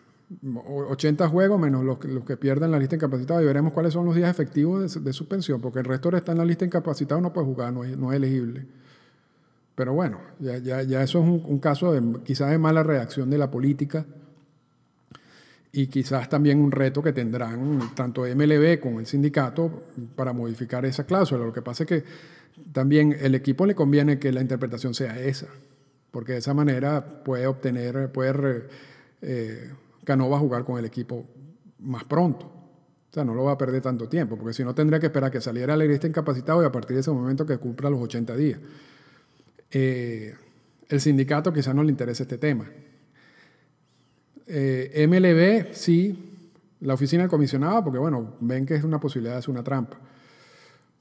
80 0.43 1.27
juegos 1.27 1.59
menos 1.59 1.83
los, 1.83 2.03
los 2.05 2.25
que 2.25 2.35
pierden 2.35 2.71
la 2.71 2.79
lista 2.79 2.95
incapacitado 2.95 3.39
y 3.43 3.45
veremos 3.45 3.71
cuáles 3.71 3.93
son 3.93 4.07
los 4.07 4.15
días 4.15 4.31
efectivos 4.31 5.03
de, 5.03 5.13
suspensión, 5.13 5.61
porque 5.61 5.77
el 5.77 5.85
resto 5.85 6.09
está 6.17 6.31
en 6.31 6.39
la 6.39 6.45
lista 6.45 6.65
incapacitado, 6.65 7.21
no 7.21 7.31
puede 7.31 7.45
jugar, 7.45 7.71
no 7.71 7.83
es, 7.83 7.95
no 7.95 8.11
es 8.11 8.17
elegible. 8.17 8.65
Pero 9.75 9.93
bueno, 9.93 10.21
ya, 10.39 10.57
ya, 10.57 10.81
ya 10.81 11.03
eso 11.03 11.19
es 11.19 11.27
un, 11.27 11.59
caso 11.59 11.93
de, 11.93 12.23
quizás 12.23 12.49
de 12.49 12.57
mala 12.57 12.81
reacción 12.81 13.29
de 13.29 13.37
la 13.37 13.51
política 13.51 14.07
y 15.71 15.87
quizás 15.87 16.29
también 16.29 16.59
un 16.59 16.71
reto 16.71 17.03
que 17.03 17.13
tendrán 17.13 17.93
tanto 17.95 18.23
MLB 18.23 18.79
como 18.79 18.99
el 18.99 19.05
sindicato 19.05 19.83
para 20.15 20.33
modificar 20.33 20.85
esa 20.85 21.05
cláusula. 21.05 21.45
Lo 21.45 21.53
que 21.53 21.61
pasa 21.61 21.83
es 21.83 21.87
que 21.89 22.03
también 22.71 23.15
el 23.19 23.35
equipo 23.35 23.65
le 23.65 23.75
conviene 23.75 24.19
que 24.19 24.31
la 24.31 24.41
interpretación 24.41 24.93
sea 24.93 25.19
esa, 25.19 25.47
porque 26.11 26.33
de 26.33 26.39
esa 26.39 26.53
manera 26.53 27.23
puede 27.23 27.47
obtener, 27.47 28.11
puede... 28.11 28.67
Eh, 29.21 29.71
no 30.07 30.27
va 30.27 30.37
a 30.37 30.39
jugar 30.39 30.65
con 30.65 30.79
el 30.79 30.85
equipo 30.85 31.23
más 31.79 32.03
pronto. 32.03 32.45
O 32.45 33.13
sea, 33.13 33.23
no 33.23 33.33
lo 33.33 33.43
va 33.43 33.53
a 33.53 33.57
perder 33.57 33.81
tanto 33.81 34.07
tiempo, 34.07 34.37
porque 34.37 34.53
si 34.53 34.63
no 34.63 34.75
tendría 34.75 34.99
que 34.99 35.07
esperar 35.07 35.31
que 35.31 35.41
saliera 35.41 35.75
la 35.75 35.85
lista 35.85 36.07
incapacitado 36.07 36.61
y 36.61 36.65
a 36.65 36.71
partir 36.71 36.95
de 36.95 37.01
ese 37.01 37.11
momento 37.11 37.45
que 37.45 37.57
cumpla 37.57 37.89
los 37.89 38.01
80 38.01 38.35
días. 38.35 38.59
Eh, 39.71 40.35
el 40.87 41.01
sindicato 41.01 41.53
quizás 41.53 41.73
no 41.73 41.83
le 41.83 41.89
interese 41.89 42.23
este 42.23 42.37
tema. 42.37 42.65
Eh, 44.51 45.05
MLB, 45.07 45.73
sí, 45.75 46.37
la 46.81 46.95
oficina 46.95 47.21
del 47.21 47.29
comisionado, 47.29 47.83
porque 47.83 47.99
bueno, 47.99 48.35
ven 48.39 48.65
que 48.65 48.73
es 48.73 48.83
una 48.83 48.99
posibilidad 48.99 49.35
de 49.35 49.39
hacer 49.39 49.51
una 49.51 49.63
trampa. 49.63 49.97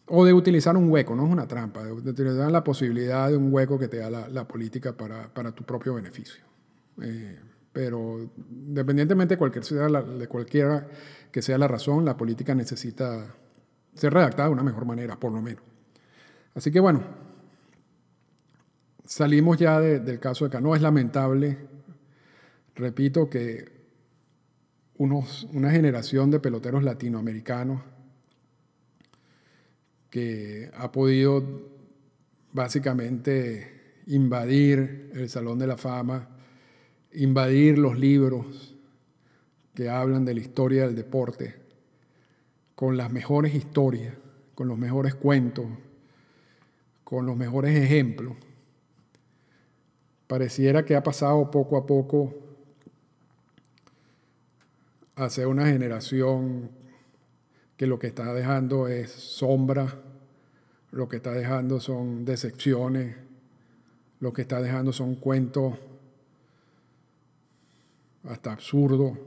O 0.07 0.25
de 0.25 0.35
utilizar 0.35 0.77
un 0.77 0.91
hueco, 0.91 1.15
no 1.15 1.27
es 1.27 1.33
una 1.33 1.49
trampa, 1.49 1.83
de 1.83 1.93
utilizar 1.93 2.51
la 2.51 2.63
posibilidad 2.63 3.29
de 3.31 3.37
un 3.37 3.53
hueco 3.53 3.79
que 3.79 3.89
te 3.89 3.99
da 3.99 4.11
la, 4.11 4.47
política 4.47 4.93
para, 4.93 5.33
para, 5.33 5.53
tu 5.53 5.65
propio 5.65 5.95
beneficio. 5.95 6.45
Eh, 7.03 7.39
pero 7.73 8.31
independientemente 8.51 9.35
de, 9.35 9.39
cualquier 9.39 9.65
sea 9.65 9.87
de 9.87 10.27
cualquiera 10.29 10.87
que 11.31 11.41
sea 11.43 11.57
la 11.57 11.69
razón, 11.69 12.05
la 12.05 12.17
política 12.17 12.55
necesita 12.55 13.35
ser 13.95 14.13
redactada 14.13 14.49
de 14.49 14.55
una 14.55 14.63
mejor 14.63 14.85
manera, 14.85 15.19
por 15.19 15.33
lo 15.33 15.41
menos. 15.41 15.63
Así 16.55 16.71
que 16.71 16.81
bueno, 16.81 17.03
salimos 19.05 19.59
ya 19.59 19.81
del 19.81 20.21
caso 20.21 20.45
de 20.45 20.51
Cano. 20.51 20.75
Es 20.75 20.83
lamentable, 20.83 21.59
repito, 22.79 23.29
que 23.29 23.67
unos, 24.97 25.45
una 25.53 25.71
generación 25.71 26.31
de 26.31 26.41
peloteros 26.41 26.83
latinoamericanos 26.83 27.83
que 30.11 30.71
ha 30.75 30.91
podido 30.91 31.45
básicamente 32.53 34.03
invadir 34.07 35.11
el 35.15 35.29
Salón 35.29 35.59
de 35.59 35.67
la 35.67 35.77
Fama 35.77 36.31
invadir 37.13 37.79
los 37.79 37.99
libros 37.99 38.77
que 39.75 39.89
hablan 39.89 40.25
de 40.25 40.35
la 40.35 40.41
historia 40.41 40.87
del 40.87 40.97
deporte 40.97 41.57
con 42.75 42.97
las 42.97 43.13
mejores 43.13 43.55
historias, 43.55 44.15
con 44.55 44.69
los 44.69 44.79
mejores 44.79 45.15
cuentos, 45.15 45.67
con 47.05 47.27
los 47.27 47.37
mejores 47.37 47.77
ejemplos. 47.77 48.37
Pareciera 50.27 50.85
que 50.85 50.95
ha 50.95 51.03
pasado 51.03 51.51
poco 51.51 51.77
a 51.77 51.87
poco 51.87 52.48
a 55.19 55.29
ser 55.31 55.49
una 55.49 55.67
generación 55.67 56.71
que 57.77 57.89
lo 57.89 57.99
que 57.99 58.07
está 58.07 58.33
dejando 58.33 58.87
es 58.87 59.11
sombra, 59.11 60.01
lo 60.93 61.09
que 61.09 61.17
está 61.17 61.33
dejando 61.33 61.81
son 61.81 62.25
decepciones, 62.25 63.17
lo 64.21 64.33
que 64.33 64.43
está 64.43 64.63
dejando 64.63 64.93
son 64.93 65.17
cuentos 65.17 65.75
hasta 68.23 68.53
absurdos. 68.53 69.19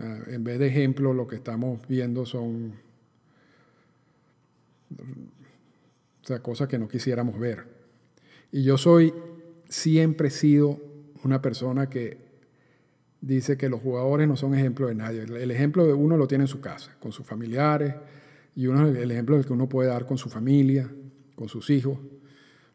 Ah, 0.00 0.18
en 0.28 0.42
vez 0.42 0.58
de 0.58 0.68
ejemplos, 0.68 1.14
lo 1.14 1.26
que 1.26 1.36
estamos 1.36 1.86
viendo 1.86 2.24
son 2.24 2.74
cosas 6.42 6.68
que 6.68 6.78
no 6.78 6.88
quisiéramos 6.88 7.38
ver. 7.38 7.66
Y 8.50 8.62
yo 8.62 8.78
soy, 8.78 9.12
siempre 9.68 10.28
he 10.28 10.30
sido 10.30 10.80
una 11.22 11.42
persona 11.42 11.90
que 11.90 12.29
dice 13.20 13.56
que 13.56 13.68
los 13.68 13.80
jugadores 13.80 14.26
no 14.26 14.36
son 14.36 14.54
ejemplo 14.54 14.88
de 14.88 14.94
nadie. 14.94 15.22
El 15.22 15.50
ejemplo 15.50 15.86
de 15.86 15.92
uno 15.92 16.16
lo 16.16 16.26
tiene 16.26 16.44
en 16.44 16.48
su 16.48 16.60
casa, 16.60 16.96
con 17.00 17.12
sus 17.12 17.26
familiares, 17.26 17.94
y 18.54 18.66
uno 18.66 18.88
el 18.88 19.10
ejemplo 19.10 19.36
del 19.36 19.46
que 19.46 19.52
uno 19.52 19.68
puede 19.68 19.88
dar 19.88 20.06
con 20.06 20.18
su 20.18 20.28
familia, 20.28 20.90
con 21.34 21.48
sus 21.48 21.70
hijos. 21.70 21.98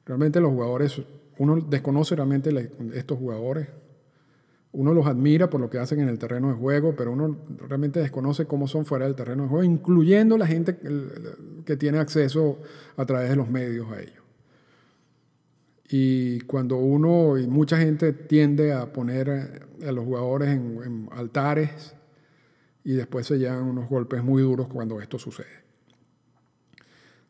Realmente 0.05 0.39
los 0.39 0.51
jugadores, 0.51 1.01
uno 1.37 1.59
desconoce 1.61 2.15
realmente 2.15 2.71
estos 2.93 3.17
jugadores, 3.17 3.67
uno 4.71 4.93
los 4.93 5.07
admira 5.07 5.49
por 5.49 5.61
lo 5.61 5.69
que 5.69 5.79
hacen 5.79 6.01
en 6.01 6.09
el 6.09 6.19
terreno 6.19 6.49
de 6.49 6.55
juego, 6.55 6.95
pero 6.97 7.11
uno 7.11 7.37
realmente 7.67 7.99
desconoce 8.01 8.45
cómo 8.45 8.67
son 8.67 8.85
fuera 8.85 9.05
del 9.05 9.15
terreno 9.15 9.43
de 9.43 9.49
juego, 9.49 9.63
incluyendo 9.63 10.37
la 10.37 10.45
gente 10.45 10.77
que 11.65 11.77
tiene 11.77 11.97
acceso 11.97 12.59
a 12.97 13.05
través 13.05 13.29
de 13.29 13.37
los 13.37 13.49
medios 13.49 13.89
a 13.91 14.01
ellos. 14.01 14.24
Y 15.89 16.39
cuando 16.41 16.77
uno 16.77 17.37
y 17.37 17.47
mucha 17.47 17.77
gente 17.77 18.13
tiende 18.13 18.73
a 18.73 18.91
poner 18.91 19.67
a 19.85 19.91
los 19.91 20.05
jugadores 20.05 20.49
en, 20.49 21.09
altares 21.11 21.95
y 22.83 22.93
después 22.93 23.27
se 23.27 23.37
llevan 23.37 23.63
unos 23.63 23.89
golpes 23.89 24.23
muy 24.23 24.41
duros 24.41 24.67
cuando 24.67 24.99
esto 24.99 25.19
sucede. 25.19 25.63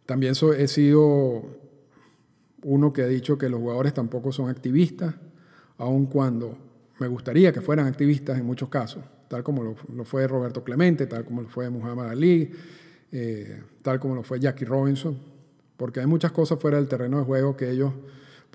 También 0.05 0.33
he 0.57 0.67
sido 0.67 1.43
uno 2.63 2.93
que 2.93 3.01
ha 3.01 3.07
dicho 3.07 3.37
que 3.37 3.49
los 3.49 3.59
jugadores 3.59 3.93
tampoco 3.93 4.31
son 4.31 4.49
activistas, 4.49 5.15
aun 5.77 6.05
cuando 6.05 6.57
me 6.99 7.07
gustaría 7.07 7.51
que 7.51 7.61
fueran 7.61 7.87
activistas 7.87 8.37
en 8.37 8.45
muchos 8.45 8.69
casos, 8.69 9.03
tal 9.27 9.43
como 9.43 9.63
lo, 9.63 10.05
fue 10.05 10.27
Roberto 10.27 10.63
Clemente, 10.63 11.07
tal 11.07 11.25
como 11.25 11.41
lo 11.41 11.49
fue 11.49 11.69
Muhammad 11.69 12.09
Ali, 12.09 12.51
eh, 13.11 13.61
tal 13.81 13.99
como 13.99 14.15
lo 14.15 14.23
fue 14.23 14.39
Jackie 14.39 14.65
Robinson, 14.65 15.17
porque 15.75 15.99
hay 15.99 16.05
muchas 16.05 16.31
cosas 16.31 16.59
fuera 16.59 16.77
del 16.77 16.87
terreno 16.87 17.17
de 17.17 17.25
juego 17.25 17.57
que 17.57 17.69
ellos 17.69 17.91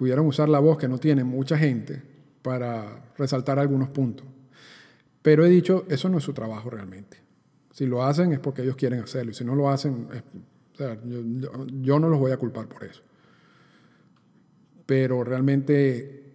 pudieran 0.00 0.24
usar 0.24 0.48
la 0.48 0.60
voz 0.60 0.78
que 0.78 0.88
no 0.88 0.96
tiene 0.96 1.24
mucha 1.24 1.58
gente 1.58 2.02
para 2.40 3.12
resaltar 3.18 3.58
algunos 3.58 3.90
puntos. 3.90 4.26
Pero 5.20 5.44
he 5.44 5.50
dicho, 5.50 5.84
eso 5.90 6.08
no 6.08 6.16
es 6.16 6.24
su 6.24 6.32
trabajo 6.32 6.70
realmente. 6.70 7.18
Si 7.70 7.84
lo 7.84 8.02
hacen 8.02 8.32
es 8.32 8.38
porque 8.38 8.62
ellos 8.62 8.76
quieren 8.76 9.00
hacerlo 9.00 9.32
y 9.32 9.34
si 9.34 9.44
no 9.44 9.54
lo 9.54 9.68
hacen, 9.68 10.08
yo, 11.82 11.98
no 11.98 12.08
los 12.08 12.18
voy 12.18 12.32
a 12.32 12.38
culpar 12.38 12.66
por 12.66 12.82
eso. 12.84 13.02
Pero 14.86 15.22
realmente 15.22 16.32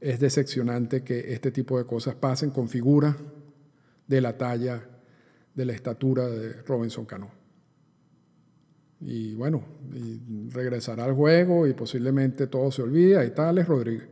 es 0.00 0.18
decepcionante 0.18 1.04
que 1.04 1.32
este 1.32 1.52
tipo 1.52 1.78
de 1.78 1.84
cosas 1.84 2.16
pasen 2.16 2.50
con 2.50 2.68
figuras 2.68 3.14
de 4.08 4.20
la 4.20 4.36
talla, 4.36 4.82
de 5.54 5.64
la 5.64 5.74
estatura 5.74 6.26
de 6.26 6.54
Robinson 6.62 7.04
Cano. 7.04 7.37
Y 9.00 9.34
bueno, 9.34 9.62
regresará 10.50 11.04
al 11.04 11.14
juego 11.14 11.66
y 11.66 11.74
posiblemente 11.74 12.46
todo 12.46 12.70
se 12.70 12.82
olvide. 12.82 13.16
Ahí 13.16 13.28
está 13.28 13.48
Alex 13.48 13.68
Rodríguez. 13.68 14.08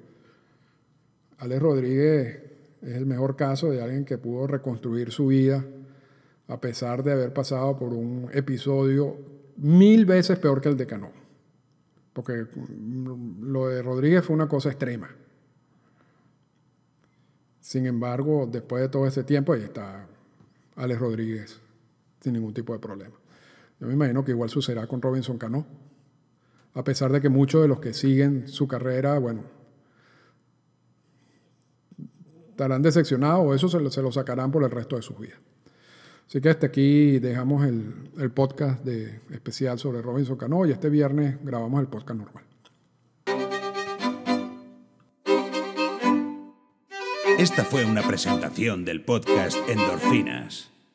Alex 1.39 1.63
Rodríguez 1.63 2.43
es 2.83 2.95
el 2.95 3.07
mejor 3.07 3.37
caso 3.37 3.71
de 3.71 3.83
alguien 3.83 4.05
que 4.05 4.19
pudo 4.19 4.47
reconstruir 4.47 5.11
su 5.11 5.27
vida 5.27 5.65
a 6.49 6.61
pesar 6.61 7.03
de 7.03 7.13
haber 7.13 7.33
pasado 7.33 7.77
por 7.77 7.93
un 7.93 8.31
episodio 8.33 9.17
mil 9.57 10.07
veces 10.07 10.39
peor 10.39 10.61
que 10.61 10.69
el 10.69 10.77
de 10.77 10.87
Cano. 10.87 11.11
Porque 12.13 12.47
lo 13.41 13.69
de 13.69 13.83
Rodríguez 13.83 14.25
fue 14.25 14.35
una 14.35 14.49
cosa 14.49 14.71
extrema. 14.71 15.11
Sin 17.61 17.87
embargo, 17.87 18.49
después 18.51 18.83
de 18.83 18.89
todo 18.89 19.07
ese 19.07 19.25
tiempo, 19.25 19.53
ahí 19.53 19.63
está 19.63 20.07
Alex 20.77 21.01
Rodríguez 21.01 21.61
sin 22.21 22.35
ningún 22.35 22.55
tipo 22.55 22.73
de 22.73 22.79
problema. 22.79 23.17
Yo 23.81 23.87
me 23.87 23.95
imagino 23.95 24.25
que 24.25 24.33
igual 24.33 24.51
sucederá 24.51 24.87
con 24.87 25.03
Robinson 25.03 25.39
Cano. 25.39 25.67
A 26.75 26.85
pesar 26.85 27.11
de 27.11 27.21
que 27.21 27.29
muchos 27.29 27.63
de 27.63 27.69
los 27.69 27.81
que 27.81 27.95
siguen 27.95 28.49
su 28.49 28.69
carrera, 28.69 29.19
bueno, 29.19 29.45
estarán 32.51 32.83
decepcionados 32.83 33.47
o 33.47 33.55
eso 33.55 33.69
se 33.69 33.81
lo, 33.81 34.13
sacarán 34.13 34.51
por 34.51 34.65
el 34.65 34.71
resto 34.71 34.97
de 34.97 35.03
sus 35.03 35.19
vidas. 35.19 35.39
Así 36.27 36.41
que 36.41 36.49
hasta 36.49 36.67
aquí 36.67 37.19
dejamos 37.19 37.65
el, 37.65 38.11
el, 38.19 38.31
podcast 38.31 38.83
de, 38.85 39.21
especial 39.31 39.79
sobre 39.79 40.03
Robinson 40.03 40.37
Cano 40.37 40.67
y 40.67 40.73
este 40.73 40.91
viernes 40.91 41.37
grabamos 41.45 41.81
el 41.81 41.87
podcast 41.87 42.19
normal. 42.19 42.45
Esta 47.39 47.65
fue 47.65 47.85
una 47.85 48.03
presentación 48.03 48.87
del 48.87 49.05
podcast 49.05 49.57
Endorfinas. 49.69 50.76